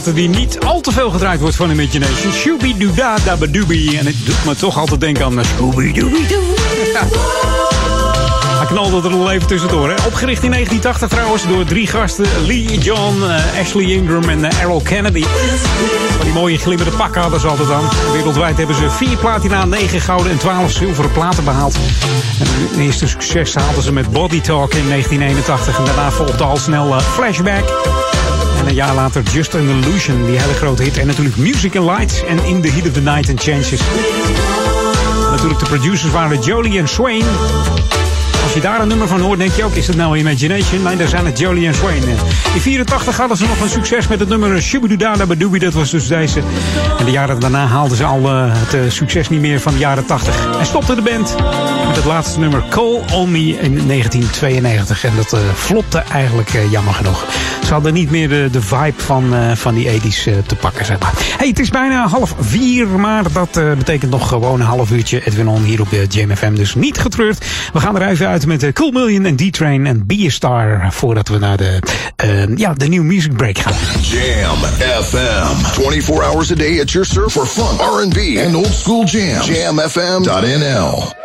[0.02, 2.32] platen die niet al te veel gedraaid wordt van Imagination.
[2.32, 3.98] Shooby-doo-da-da-ba-doobie.
[3.98, 6.40] En het doet me toch altijd denken aan Scooby-Dooby-Doo.
[8.58, 9.88] Hij knalde er al even tussendoor.
[9.88, 9.94] Hè?
[9.94, 12.26] Opgericht in 1980 trouwens door drie gasten.
[12.46, 15.24] Lee John, uh, Ashley Ingram en uh, Errol Kennedy.
[16.16, 17.88] Van die mooie glimmende pakken hadden ze altijd aan.
[18.12, 21.74] Wereldwijd hebben ze vier platina, negen gouden en twaalf zilveren platen behaald.
[22.40, 25.78] En hun eerste succes haalden ze met Body Talk in 1981.
[25.78, 27.64] En daarna volgde al snel uh, Flashback.
[28.60, 30.98] En een jaar later Just an Illusion, die hele grote hit.
[30.98, 33.80] En natuurlijk Music and Lights en In the Heat of the Night and Chances.
[35.30, 37.24] Natuurlijk de producers waren Jolie en Swain.
[38.42, 40.82] Als je daar een nummer van hoort, denk je ook, is het nou Imagination?
[40.82, 42.02] Nee, daar zijn het Jolie en Swain.
[42.54, 45.60] In 84 hadden ze nog een succes met het nummer Shubidudada Badoobie.
[45.60, 46.40] Dat was dus deze.
[46.98, 49.78] En de jaren daarna haalden ze al uh, het uh, succes niet meer van de
[49.78, 50.58] jaren 80.
[50.58, 51.36] En stopte de band
[51.90, 55.04] met het laatste nummer Call On Me in 1992.
[55.04, 57.26] En dat uh, flopte eigenlijk jammer genoeg.
[57.64, 61.12] Ze hadden niet meer de, de vibe van, van die 80's te pakken, zeg maar.
[61.36, 65.48] Hey, het is bijna half vier, maar dat betekent nog gewoon een half uurtje Edwin
[65.48, 66.54] On hier op JMFM.
[66.54, 67.44] Dus niet getreurd.
[67.72, 70.92] We gaan er even uit met Cool Million en D-Train en Be A Star.
[70.92, 71.78] Voordat we naar de,
[72.56, 73.72] ja, de nieuwe music break gaan.
[74.00, 74.58] Jam
[75.02, 75.54] FM.
[75.64, 79.46] 24 hours a day at your surf for fun, R&B and old school jams.
[79.46, 81.19] JamFM.nl What?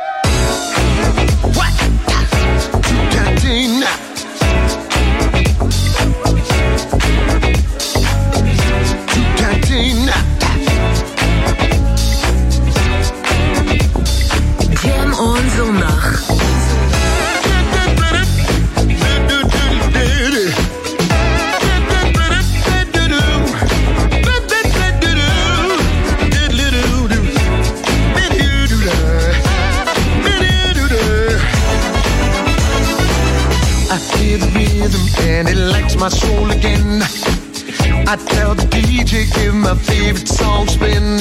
[39.66, 41.18] My favorite song spin.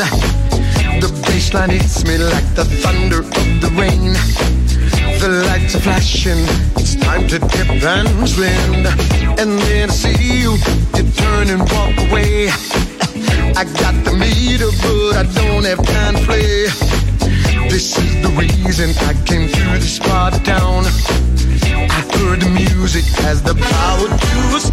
[1.01, 4.13] The bassline hits me like the thunder of the rain.
[5.19, 6.45] The lights are flashing,
[6.77, 8.85] it's time to dip and swim.
[9.41, 10.59] And then I see you,
[10.95, 12.49] you turn and walk away.
[13.57, 16.69] I got the meter, but I don't have time to play.
[17.73, 20.85] This is the reason I came to this part of town.
[21.97, 24.69] I heard the music has the power to us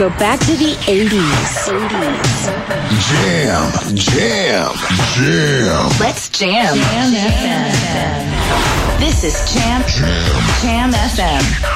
[0.00, 1.68] go back to the 80s.
[1.68, 2.40] 80s.
[3.10, 4.72] Jam, jam,
[5.12, 5.90] jam.
[6.00, 6.74] Let's jam.
[6.74, 7.68] Jam, jam FM.
[7.68, 8.98] FM.
[8.98, 9.82] This is Jam.
[9.86, 11.69] Jam, jam FM.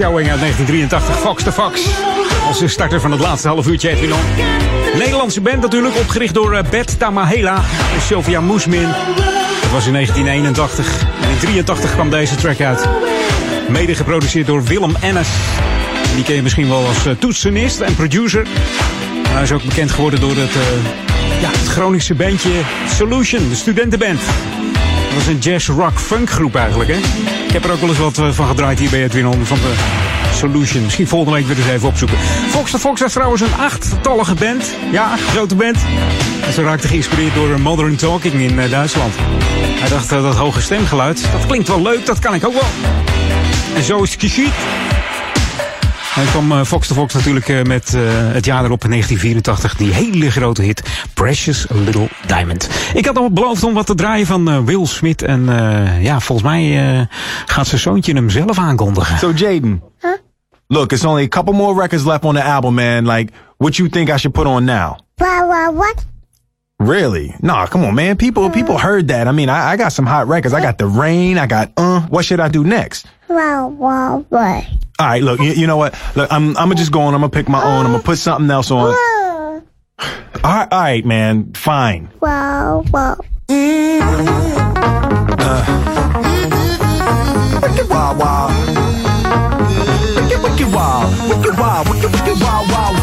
[0.00, 1.86] Showing uit 1983, Fox to Fox.
[2.46, 4.12] Als de starter van het laatste half uurtje Edwin.
[4.98, 7.56] Nederlandse band natuurlijk, opgericht door eh, Bet Tamahela
[7.94, 8.88] en Sylvia Moesmin.
[9.62, 11.02] Dat was in 1981.
[11.22, 12.88] En in 83 kwam deze track uit.
[13.68, 15.28] Mede geproduceerd door Willem Ennis.
[16.14, 18.46] Die ken je misschien wel als eh, toetsenist en producer.
[19.28, 24.20] Hij is ook bekend geworden door het, eh, ja, het Groningse bandje Solution, de studentenband.
[24.20, 26.98] Dat was een jazz rock funk groep eigenlijk, hè?
[27.50, 29.58] Ik heb er ook wel eens wat eh, van gedraaid hier bij Edwin On van
[29.58, 29.74] de
[30.34, 30.82] Solution.
[30.82, 32.18] Misschien volgende week weer eens even opzoeken.
[32.48, 34.74] Fox the Fox is trouwens een achttallige band.
[34.92, 35.76] Ja, grote band.
[36.46, 39.14] En ze raakte geïnspireerd door Modern Talking in eh, Duitsland.
[39.80, 42.68] Hij dacht eh, dat hoge stemgeluid, dat klinkt wel leuk, dat kan ik ook wel.
[43.74, 44.89] En zo is het.
[46.16, 49.92] En kwam eh, Fox the Fox natuurlijk eh, met eh, het jaar erop, 1984, die
[49.92, 50.82] hele grote hit
[51.14, 52.68] Precious Little Diamond.
[52.94, 55.22] Ik had al beloofd om wat te draaien van eh, Will Smith.
[55.22, 57.06] En eh, ja, volgens mij eh,
[57.46, 59.18] gaat zijn zoontje hem zelf aankondigen.
[59.18, 59.82] So Jaden.
[60.66, 63.06] Look, it's only a couple more records left on the album, man.
[63.06, 64.98] Like, what you think I should put on now?
[65.16, 66.06] What, what, what?
[66.80, 67.34] Really?
[67.42, 68.16] Nah, come on, man.
[68.16, 69.28] People, people heard that.
[69.28, 70.54] I mean, I, I got some hot records.
[70.54, 71.36] I got The Rain.
[71.36, 73.06] I got, uh, what should I do next?
[73.26, 74.64] What, what, what?
[74.98, 75.94] All right, look, you, you know what?
[76.16, 77.14] Look, I'm, I'm gonna just go on.
[77.14, 77.84] I'm gonna pick my own.
[77.84, 78.94] I'm gonna put something else on.
[78.94, 79.62] All
[80.42, 81.52] right, all right, man.
[81.52, 82.10] Fine.
[82.20, 83.18] Wow, wow.
[87.62, 88.50] Wicked wild, wild.
[90.16, 91.28] Wicked, wicked wild.
[91.28, 91.88] Wicked wild.
[91.88, 92.99] Wicked, wicked wild, wild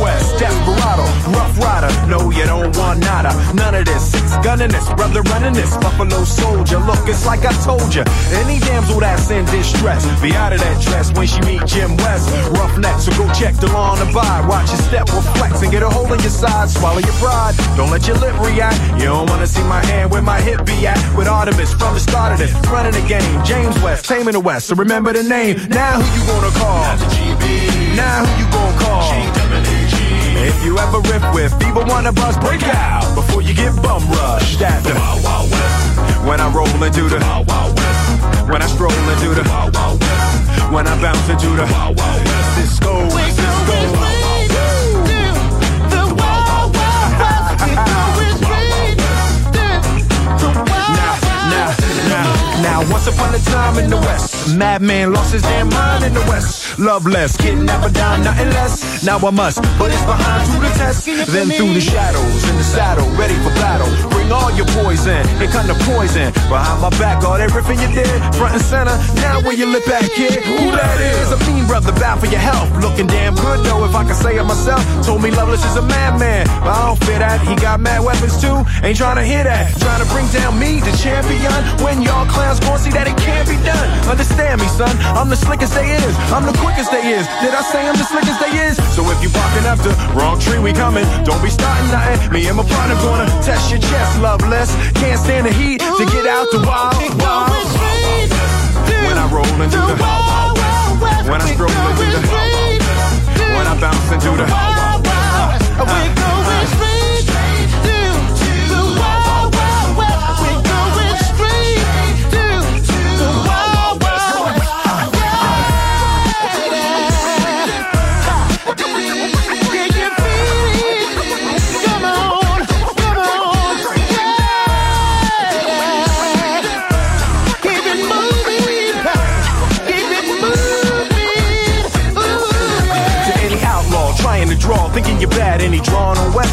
[0.00, 0.02] west.
[0.02, 1.90] Jim West, Desperado, Rough Rider.
[2.08, 3.32] No, you don't want nada.
[3.54, 4.12] None of this.
[4.12, 5.76] Six gunning this, brother running this.
[5.76, 6.78] Buffalo soldier.
[6.78, 8.04] Look, it's like I told you.
[8.32, 12.28] Any damsel that's in distress, be out of that dress when she meet Jim West.
[12.52, 14.48] Rough neck, so go check the lawn and abide.
[14.48, 16.70] Watch your step, reflex, and get a hole in your side.
[16.70, 17.54] Swallow your pride.
[17.76, 18.78] Don't let your lip react.
[18.98, 20.98] You don't wanna see my hand where my hip be at.
[21.16, 23.44] With Artemis from the start of it, running the game.
[23.44, 24.68] James West, taming the West.
[24.68, 25.56] So remember the name.
[25.68, 27.81] Now who you gonna call?
[27.96, 29.12] Now who you gonna call?
[30.42, 34.60] If you ever riff with feeble wanna buzz, break out before you get bum rushed
[34.62, 36.26] at the Wild Wild West.
[36.26, 38.48] When I roll into the Wild Wild West.
[38.48, 40.72] When I stroll into the Wild Wild West.
[40.72, 42.54] When I bounce into the Wild Wild West.
[42.56, 44.22] Cisco, Cisco.
[51.52, 51.76] Now,
[52.08, 52.26] now,
[52.62, 56.20] now, once upon a time in the West, madman lost his damn mind in the
[56.20, 56.61] West.
[56.78, 59.04] Love less, kidnapper down, nothing less.
[59.04, 61.04] Now I must put his behind to the test.
[61.04, 63.88] Then through the shadows, in the saddle, ready for battle.
[64.10, 66.32] Bring all your poison, it kind of poison.
[66.48, 68.96] Behind my back, all that riffing you did, front and center.
[69.20, 70.40] Now where you lip back, kid?
[70.42, 71.32] Who that is?
[71.32, 72.72] A mean brother, bad for your health.
[72.80, 74.80] Looking damn good, though, if I can say it myself.
[75.04, 77.40] Told me Loveless is a madman, but I don't fit that.
[77.44, 79.76] He got mad weapons too, ain't trying to hear that.
[79.76, 81.52] Trying to bring down me, the champion.
[81.84, 83.88] When y'all clowns gon' see that it can't be done.
[84.08, 86.14] Understand me, son, I'm the slickest they is.
[86.32, 87.26] I'm the quickest they is.
[87.42, 88.78] Did I say I'm the slickest they is?
[88.94, 91.04] So if you barking up the wrong tree, we coming.
[91.26, 92.32] Don't be starting nothing.
[92.32, 94.70] Me and my partner gonna test your chest, loveless.
[94.94, 97.50] Can't stand the heat to get out the wild, wild.
[99.06, 99.96] When I roll into the
[101.26, 102.20] when I stroll into the
[103.56, 105.02] when I bounce into the uh,
[105.78, 106.41] uh,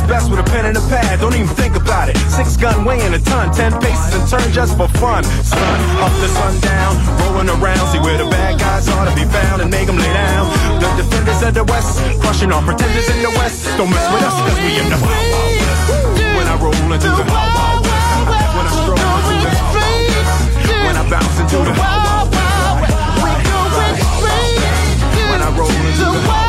[0.10, 2.18] Best with a pen and a pad, don't even think about it.
[2.34, 5.24] Six gun weighing a ton, ten paces and turn just for fun.
[5.46, 9.62] Sun up to sundown, rolling around, see where the bad guys are to be found
[9.62, 10.50] and make them lay down.
[10.82, 13.70] The defenders of the West, crushing all pretenders in the West.
[13.78, 15.86] Don't mess with us, cause we in the Wild Wild West.
[16.18, 18.10] When I roll into the Wild Wild West,
[18.58, 20.58] when I stroll into the Wild Wild West,
[20.90, 22.50] when I bounce into the Wild Wild West.
[25.30, 26.49] When I roll into the Wild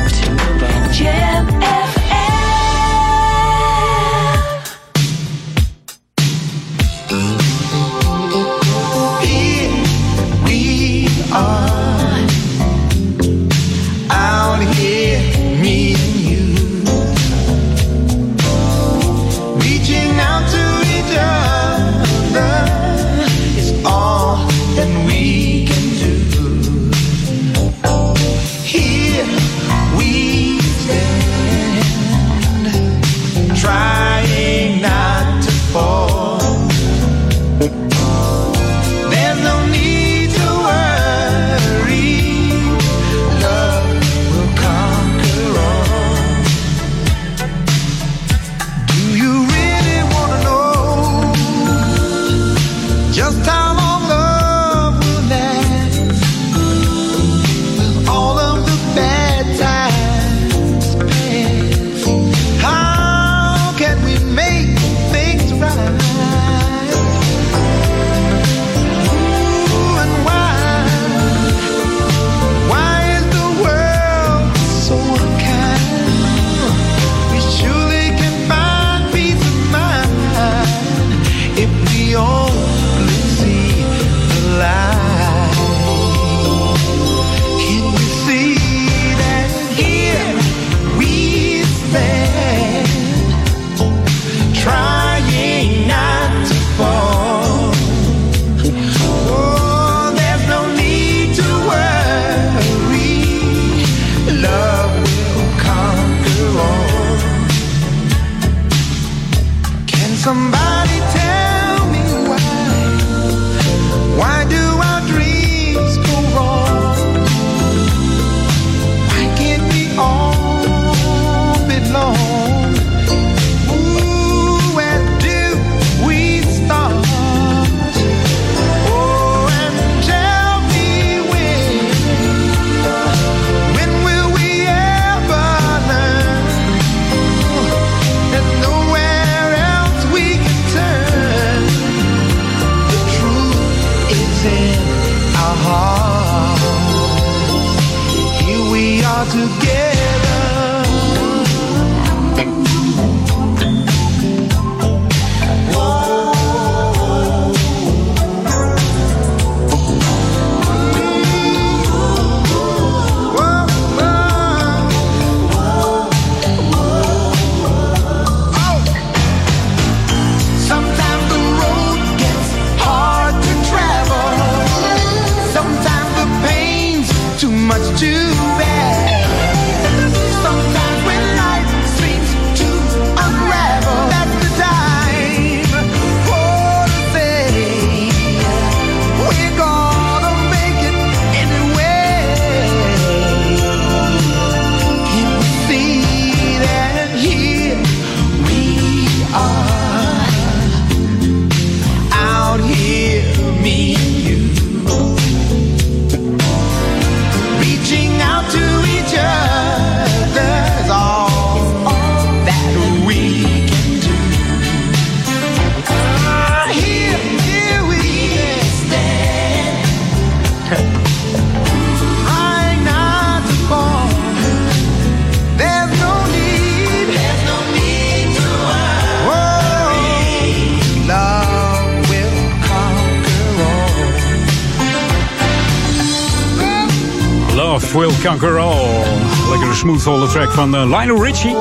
[239.81, 241.55] Lekkere smoothvolle track van eh, Lionel Richie.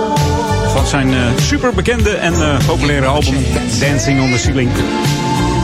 [0.73, 3.35] Van zijn eh, superbekende en eh, populaire album
[3.81, 4.71] Dancing on the Ceiling.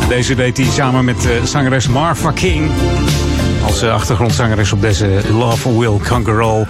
[0.09, 2.71] Deze deed hij samen met zangeres Martha King.
[3.67, 6.67] Als achtergrondzangeres op deze Love Will Conquer All.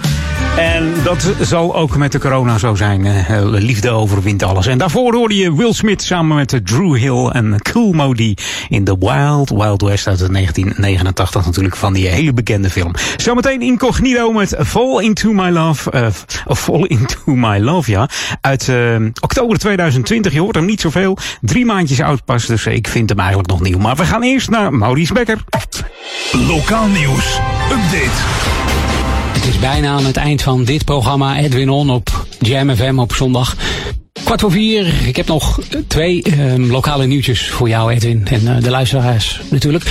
[0.57, 3.05] En dat zal ook met de corona zo zijn.
[3.05, 4.67] Eh, liefde overwint alles.
[4.67, 8.33] En daarvoor hoorde je Will Smith samen met eh, Drew Hill en Cool Modi
[8.69, 12.93] in The Wild Wild West uit 1989 natuurlijk van die hele bekende film.
[13.17, 15.91] Zometeen incognito met Fall Into My Love.
[15.91, 16.07] eh,
[16.45, 18.09] of Fall Into My Love, ja.
[18.41, 18.71] Uit
[19.21, 20.33] oktober 2020.
[20.33, 21.17] Je hoort hem niet zoveel.
[21.41, 23.77] Drie maandjes oud pas, dus ik vind hem eigenlijk nog nieuw.
[23.77, 25.37] Maar we gaan eerst naar Maurice Becker.
[26.31, 27.39] Lokaal nieuws.
[27.71, 28.86] Update.
[29.47, 33.13] Het is bijna aan het eind van dit programma Edwin On op Jam FM op
[33.13, 33.55] zondag.
[34.23, 35.07] Kwart voor vier.
[35.07, 38.27] Ik heb nog twee ehm, lokale nieuwtjes voor jou, Edwin.
[38.27, 39.85] En eh, de luisteraars natuurlijk.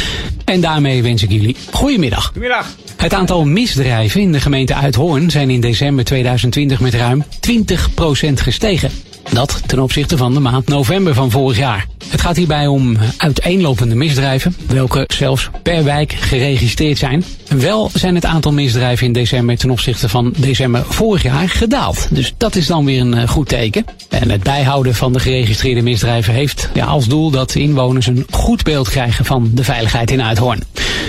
[0.45, 2.25] En daarmee wens ik jullie goedemiddag.
[2.25, 2.77] Goedemiddag.
[2.97, 8.91] Het aantal misdrijven in de gemeente Uithoorn zijn in december 2020 met ruim 20% gestegen.
[9.33, 11.87] Dat ten opzichte van de maand november van vorig jaar.
[12.09, 17.25] Het gaat hierbij om uiteenlopende misdrijven, welke zelfs per wijk geregistreerd zijn.
[17.49, 22.09] Wel zijn het aantal misdrijven in december ten opzichte van december vorig jaar gedaald.
[22.11, 23.85] Dus dat is dan weer een eh, goed teken.
[24.09, 28.27] En het bijhouden van de geregistreerde misdrijven heeft ja, als doel dat de inwoners een
[28.31, 30.63] goed beeld krijgen van de veiligheid in Uithoorn.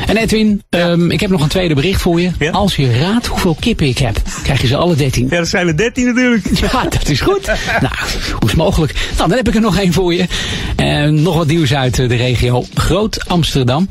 [0.08, 2.32] En Edwin, ehm, ik heb nog een tweede bericht voor je.
[2.52, 5.28] Als je raadt hoeveel kippen ik heb, krijg je ze alle 13.
[5.30, 6.60] Ja, dat zijn er 13 natuurlijk.
[6.72, 7.46] Ja, dat is goed.
[7.82, 7.96] nou,
[8.40, 8.94] hoe is mogelijk?
[8.94, 10.26] Nou, dan heb ik er nog één voor je.
[10.76, 13.88] En nog wat nieuws uit eh, de regio Groot Amsterdam.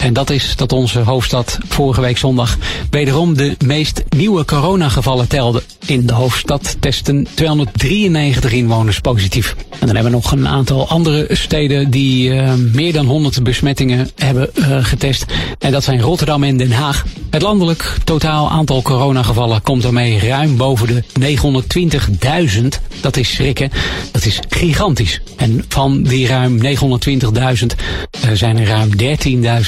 [0.00, 2.58] En dat is dat onze hoofdstad vorige week zondag
[2.90, 5.62] wederom de meest nieuwe coronagevallen telde.
[5.86, 9.56] In de hoofdstad testen 293 inwoners positief.
[9.70, 14.10] En dan hebben we nog een aantal andere steden die eh, meer dan 100 besmettingen
[14.16, 15.24] hebben eh, getest.
[15.58, 17.04] En dat zijn Rotterdam en Den Haag.
[17.30, 21.02] Het landelijk totaal aantal coronagevallen komt daarmee ruim boven de
[22.60, 22.66] 920.000.
[23.00, 23.38] Dat is
[24.12, 25.20] Dat is gigantisch.
[25.36, 26.66] En van die ruim 920.000
[28.20, 28.90] eh, zijn er ruim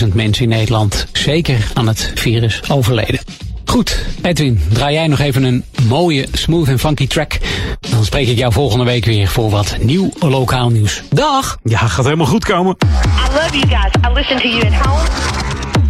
[0.03, 3.21] 13.000 mensen in Nederland zeker aan het virus overleden.
[3.65, 7.39] Goed, Edwin, draai jij nog even een mooie, smooth en funky track.
[7.81, 11.03] Dan spreek ik jou volgende week weer voor wat nieuw lokaal nieuws.
[11.11, 11.59] Dag!
[11.63, 12.77] Ja, gaat helemaal goed komen.
[12.81, 14.11] I love you guys.
[14.11, 15.09] I listen to you at home,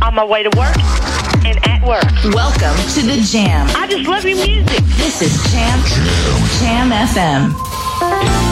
[0.09, 0.77] on my way to work,
[1.45, 2.35] and at Network.
[2.35, 3.67] Welcome to the Jam.
[3.67, 4.85] I just love your music.
[4.97, 5.83] This is Jam
[6.61, 7.72] Jam FM.
[8.03, 8.52] Bye.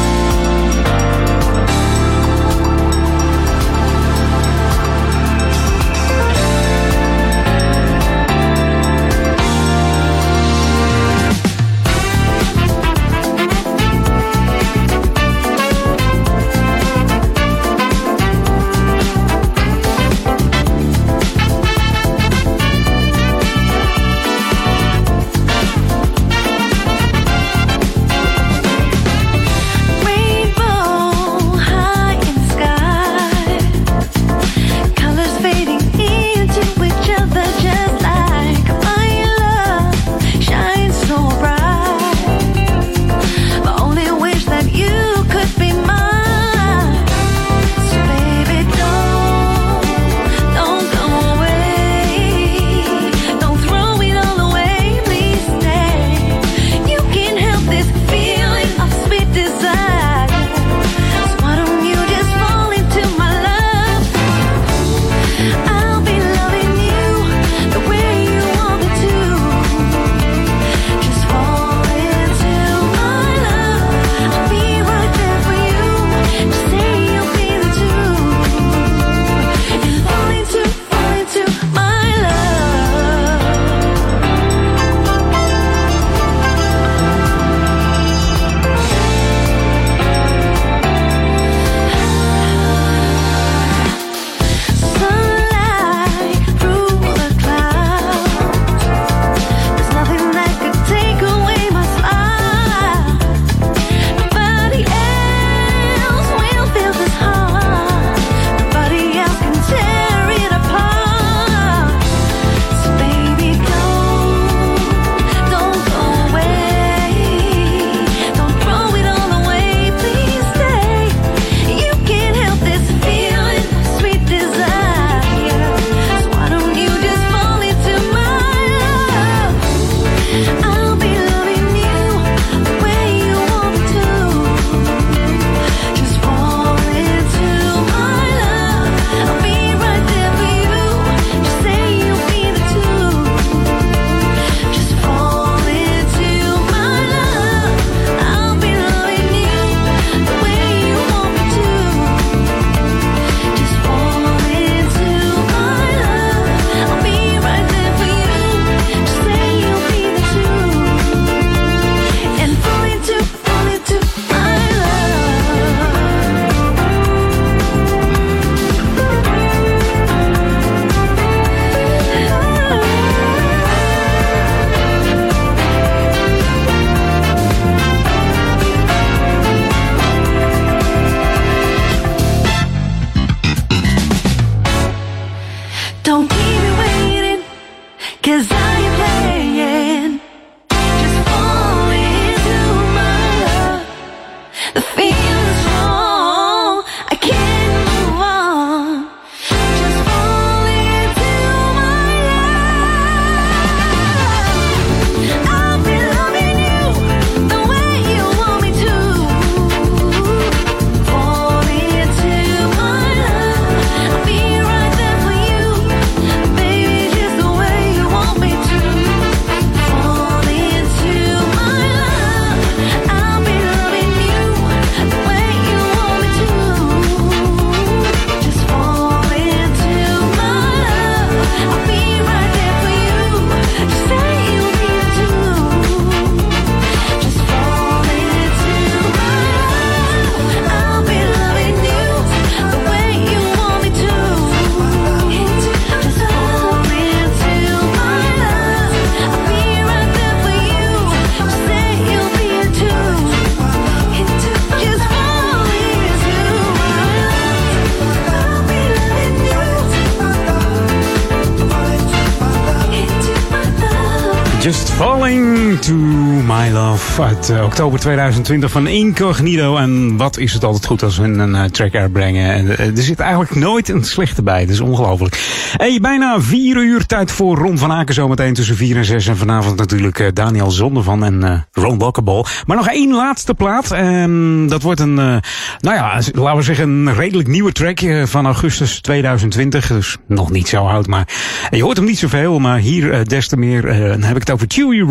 [265.81, 269.77] To My Love uit uh, oktober 2020 van Incognito.
[269.77, 272.53] En wat is het altijd goed als we een uh, track uitbrengen.
[272.53, 274.61] En, uh, er zit eigenlijk nooit een slechte bij.
[274.61, 275.61] Dat is ongelooflijk.
[275.77, 279.27] Hey, bijna vier uur tijd voor Ron van Aken zometeen tussen vier en zes.
[279.27, 282.45] En vanavond natuurlijk Daniel Zondervan en Ron Lockeball.
[282.67, 283.91] Maar nog één laatste plaat.
[283.91, 285.43] En dat wordt een, nou
[285.81, 289.87] ja, laten we zeggen een redelijk nieuwe track van augustus 2020.
[289.87, 291.29] Dus nog niet zo oud, maar
[291.71, 292.59] je hoort hem niet zoveel.
[292.59, 295.05] Maar hier des te meer dan heb ik het over Chewy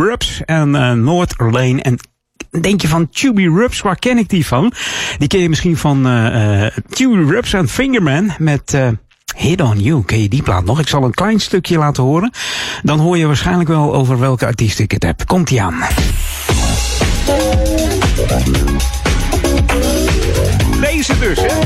[0.45, 1.81] En uh, North Lane.
[1.81, 1.97] En
[2.61, 4.73] denk je van Chewy Rubs, waar ken ik die van?
[5.17, 8.77] Die ken je misschien van uh, Chewy Rubs en Fingerman met...
[9.35, 10.79] Hit on You, ken je die plaat nog?
[10.79, 12.31] Ik zal een klein stukje laten horen.
[12.83, 15.25] Dan hoor je waarschijnlijk wel over welke artiest ik het heb.
[15.25, 15.83] Komt-ie aan.
[20.81, 21.59] Deze dus, hè?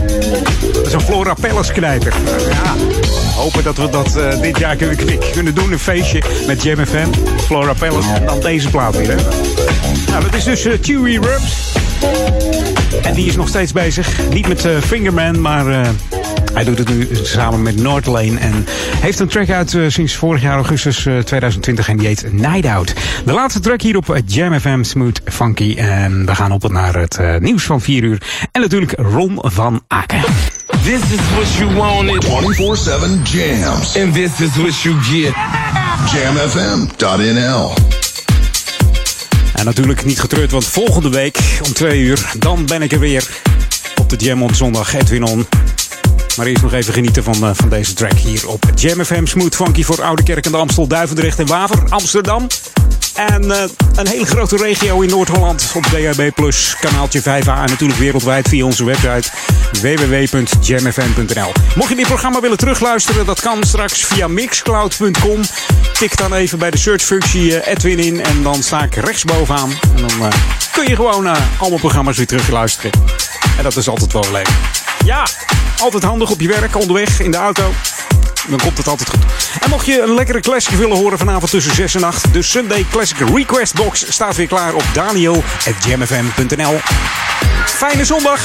[0.74, 2.14] Dat is een Flora Palace knijper.
[2.50, 2.76] Ja,
[3.36, 5.72] hopen dat we dat uh, dit jaar kunnen, kunnen doen.
[5.72, 7.08] Een feestje met Jam FM,
[7.46, 9.16] Flora Palace en dan deze plaat weer, hè?
[10.08, 11.83] Nou, dat is dus uh, Chewy Rubs.
[13.04, 14.30] En die is nog steeds bezig.
[14.30, 15.88] Niet met uh, Fingerman, maar uh,
[16.54, 18.40] hij doet het nu samen met Noordlane.
[18.40, 18.66] En
[19.00, 22.94] heeft een track uit uh, sinds vorig jaar augustus 2020 en die heet Night Out.
[23.26, 25.76] De laatste track hier op Jam FM, Smooth Funky.
[25.78, 28.22] En we gaan op naar het nieuws van 4 uur.
[28.52, 30.22] En natuurlijk Ron van Aken.
[30.84, 32.26] This is what you wanted.
[32.26, 33.96] 24-7 jams.
[33.96, 35.34] And this is what you get.
[36.12, 38.03] Jamfm.nl
[39.64, 43.28] En natuurlijk niet getreurd, want volgende week om twee uur, dan ben ik er weer
[44.02, 44.94] op de Jam on zondag.
[44.94, 45.48] Edwin on.
[46.38, 49.26] Maar eerst nog even genieten van, uh, van deze track hier op Jam FM.
[49.26, 52.48] Smooth Funky voor Oude Kerk en de Amstel, Duivendrecht en Waver, Amsterdam.
[53.14, 53.64] En uh,
[53.96, 56.30] een hele grote regio in Noord-Holland op DHB+,
[56.80, 59.30] kanaaltje 5A en natuurlijk wereldwijd via onze website
[59.82, 61.52] www.jamfm.nl.
[61.76, 65.42] Mocht je dit programma willen terugluisteren, dat kan straks via mixcloud.com.
[65.94, 69.70] Tik dan even bij de searchfunctie uh, Edwin in en dan sta ik rechtsbovenaan.
[69.70, 70.28] En dan uh,
[70.72, 71.28] kun je gewoon
[71.58, 72.92] allemaal programma's weer terugluisteren.
[73.58, 74.50] En dat is altijd wel leuk.
[75.06, 75.28] Ja,
[75.80, 77.72] altijd handig op je werk, onderweg, in de auto
[78.50, 79.24] dan komt het altijd goed.
[79.60, 82.86] En mocht je een lekkere classic willen horen vanavond tussen 6 en 8, de Sunday
[82.92, 86.78] Classic Request Box staat weer klaar op daniel.jamfm.nl.
[87.66, 88.42] Fijne zondag!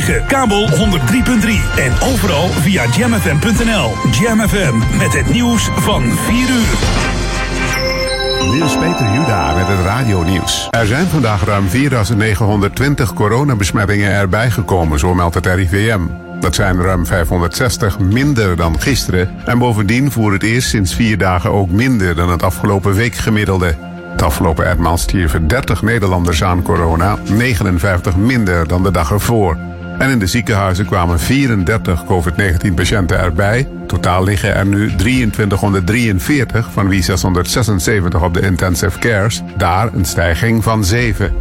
[0.00, 0.74] 104.9, kabel 103.3
[1.76, 3.90] en overal via jamfm.nl.
[4.10, 6.76] Jam FM met het nieuws van 4 uur.
[8.64, 10.68] Is Peter Juda met het radio-nieuws.
[10.70, 16.00] Er zijn vandaag ruim 4920 coronabesmettingen erbij gekomen, zo meldt het RIVM.
[16.40, 19.30] Dat zijn ruim 560 minder dan gisteren.
[19.44, 23.74] En bovendien voor het eerst sinds vier dagen ook minder dan het afgelopen week gemiddelde.
[24.10, 29.56] Het afgelopen etmaal stierven 30 Nederlanders aan corona, 59 minder dan de dag ervoor.
[29.98, 33.68] En in de ziekenhuizen kwamen 34 COVID-19-patiënten erbij.
[33.86, 39.42] Totaal liggen er nu 2343, van wie 676 op de intensive cares.
[39.56, 41.32] Daar een stijging van 7.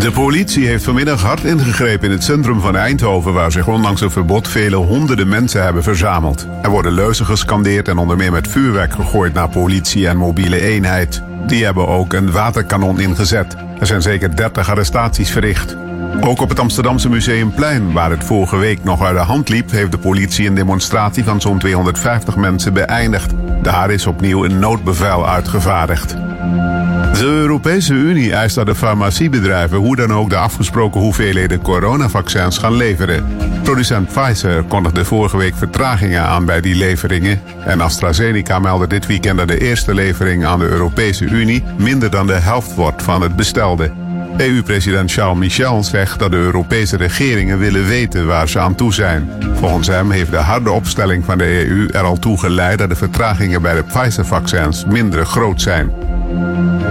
[0.00, 4.10] De politie heeft vanmiddag hard ingegrepen in het centrum van Eindhoven, waar zich ondanks een
[4.10, 6.46] verbod vele honderden mensen hebben verzameld.
[6.62, 11.22] Er worden leuzen gescandeerd en onder meer met vuurwerk gegooid naar politie en mobiele eenheid.
[11.46, 13.56] Die hebben ook een waterkanon ingezet.
[13.80, 15.85] Er zijn zeker 30 arrestaties verricht.
[16.20, 19.92] Ook op het Amsterdamse Museumplein, waar het vorige week nog uit de hand liep, heeft
[19.92, 23.32] de politie een demonstratie van zo'n 250 mensen beëindigd.
[23.62, 26.16] Daar is opnieuw een noodbevel uitgevaardigd.
[27.12, 32.76] De Europese Unie eist dat de farmaciebedrijven hoe dan ook de afgesproken hoeveelheden coronavaccins gaan
[32.76, 33.24] leveren.
[33.62, 37.40] Producent Pfizer kondigde vorige week vertragingen aan bij die leveringen.
[37.64, 42.26] En AstraZeneca meldde dit weekend dat de eerste levering aan de Europese Unie minder dan
[42.26, 44.05] de helft wordt van het bestelde.
[44.36, 49.30] EU-president Charles Michel zegt dat de Europese regeringen willen weten waar ze aan toe zijn.
[49.54, 52.96] Volgens hem heeft de harde opstelling van de EU er al toe geleid dat de
[52.96, 55.90] vertragingen bij de Pfizer-vaccins minder groot zijn.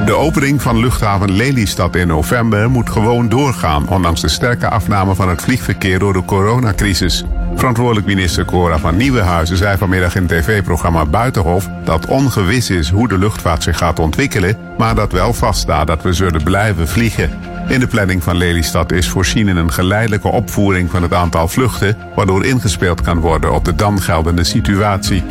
[0.06, 5.30] De opening van luchthaven Lelystad in november moet gewoon doorgaan, ondanks de sterke afname van
[5.30, 7.24] het vliegverkeer door de coronacrisis.
[7.54, 13.08] Verantwoordelijk minister Cora van Nieuwenhuizen zei vanmiddag in het tv-programma Buitenhof dat ongewis is hoe
[13.08, 17.30] de luchtvaart zich gaat ontwikkelen, maar dat wel vaststaat dat we zullen blijven vliegen.
[17.68, 21.98] In de planning van Lelystad is voorzien in een geleidelijke opvoering van het aantal vluchten,
[22.16, 25.24] waardoor ingespeeld kan worden op de dan geldende situatie.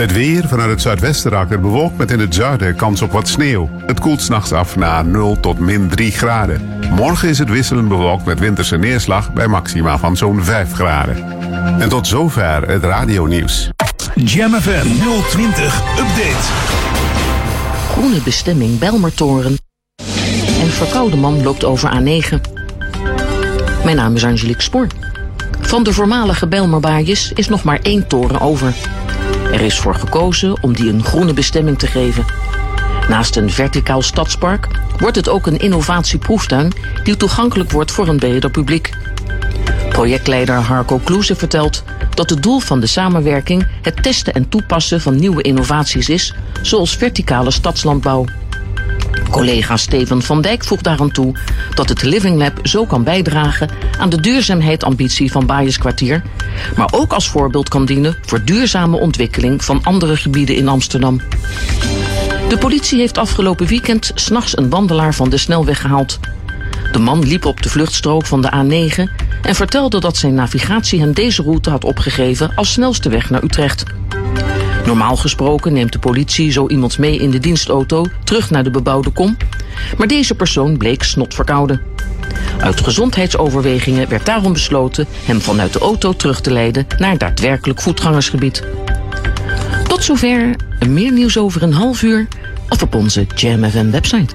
[0.00, 3.28] Het weer vanuit het zuidwesten raakt het bewolkt met in het zuiden kans op wat
[3.28, 3.70] sneeuw.
[3.86, 6.78] Het koelt s'nachts af naar 0 tot min 3 graden.
[6.90, 11.16] Morgen is het wisselend bewolkt met winterse neerslag bij maxima van zo'n 5 graden.
[11.80, 13.70] En tot zover het radionieuws.
[14.14, 14.86] Jam FM
[15.28, 16.46] 020 Update.
[17.90, 19.58] Groene bestemming Belmertoren.
[20.60, 22.40] En verkoude man loopt over A9.
[23.84, 24.86] Mijn naam is Angelique Spoor.
[25.60, 28.74] Van de voormalige Belmerbaaiers is nog maar één toren over.
[29.52, 32.24] Er is voor gekozen om die een groene bestemming te geven.
[33.08, 34.68] Naast een verticaal stadspark
[34.98, 36.72] wordt het ook een innovatieproeftuin
[37.04, 38.90] die toegankelijk wordt voor een breder publiek.
[39.88, 41.82] Projectleider Harco Kloeze vertelt
[42.14, 46.96] dat het doel van de samenwerking het testen en toepassen van nieuwe innovaties is, zoals
[46.96, 48.24] verticale stadslandbouw.
[49.30, 51.34] Collega Steven van Dijk voegt daaraan toe
[51.74, 56.22] dat het Living Lab zo kan bijdragen aan de duurzaamheidsambitie van Baaierskwartier,
[56.76, 61.20] maar ook als voorbeeld kan dienen voor duurzame ontwikkeling van andere gebieden in Amsterdam.
[62.48, 66.18] De politie heeft afgelopen weekend s'nachts een wandelaar van de snelweg gehaald.
[66.92, 71.12] De man liep op de vluchtstrook van de A9 en vertelde dat zijn navigatie hem
[71.12, 73.84] deze route had opgegeven als snelste weg naar Utrecht.
[74.86, 79.10] Normaal gesproken neemt de politie zo iemand mee in de dienstauto terug naar de bebouwde
[79.10, 79.36] kom,
[79.98, 81.80] maar deze persoon bleek snotverkouden.
[82.60, 88.64] Uit gezondheidsoverwegingen werd daarom besloten hem vanuit de auto terug te leiden naar daadwerkelijk voetgangersgebied.
[89.88, 90.56] Tot zover,
[90.88, 92.28] meer nieuws over een half uur
[92.68, 94.34] of op onze Jam FM website.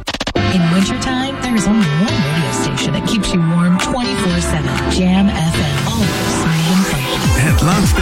[0.54, 1.95] In wintertime, there's only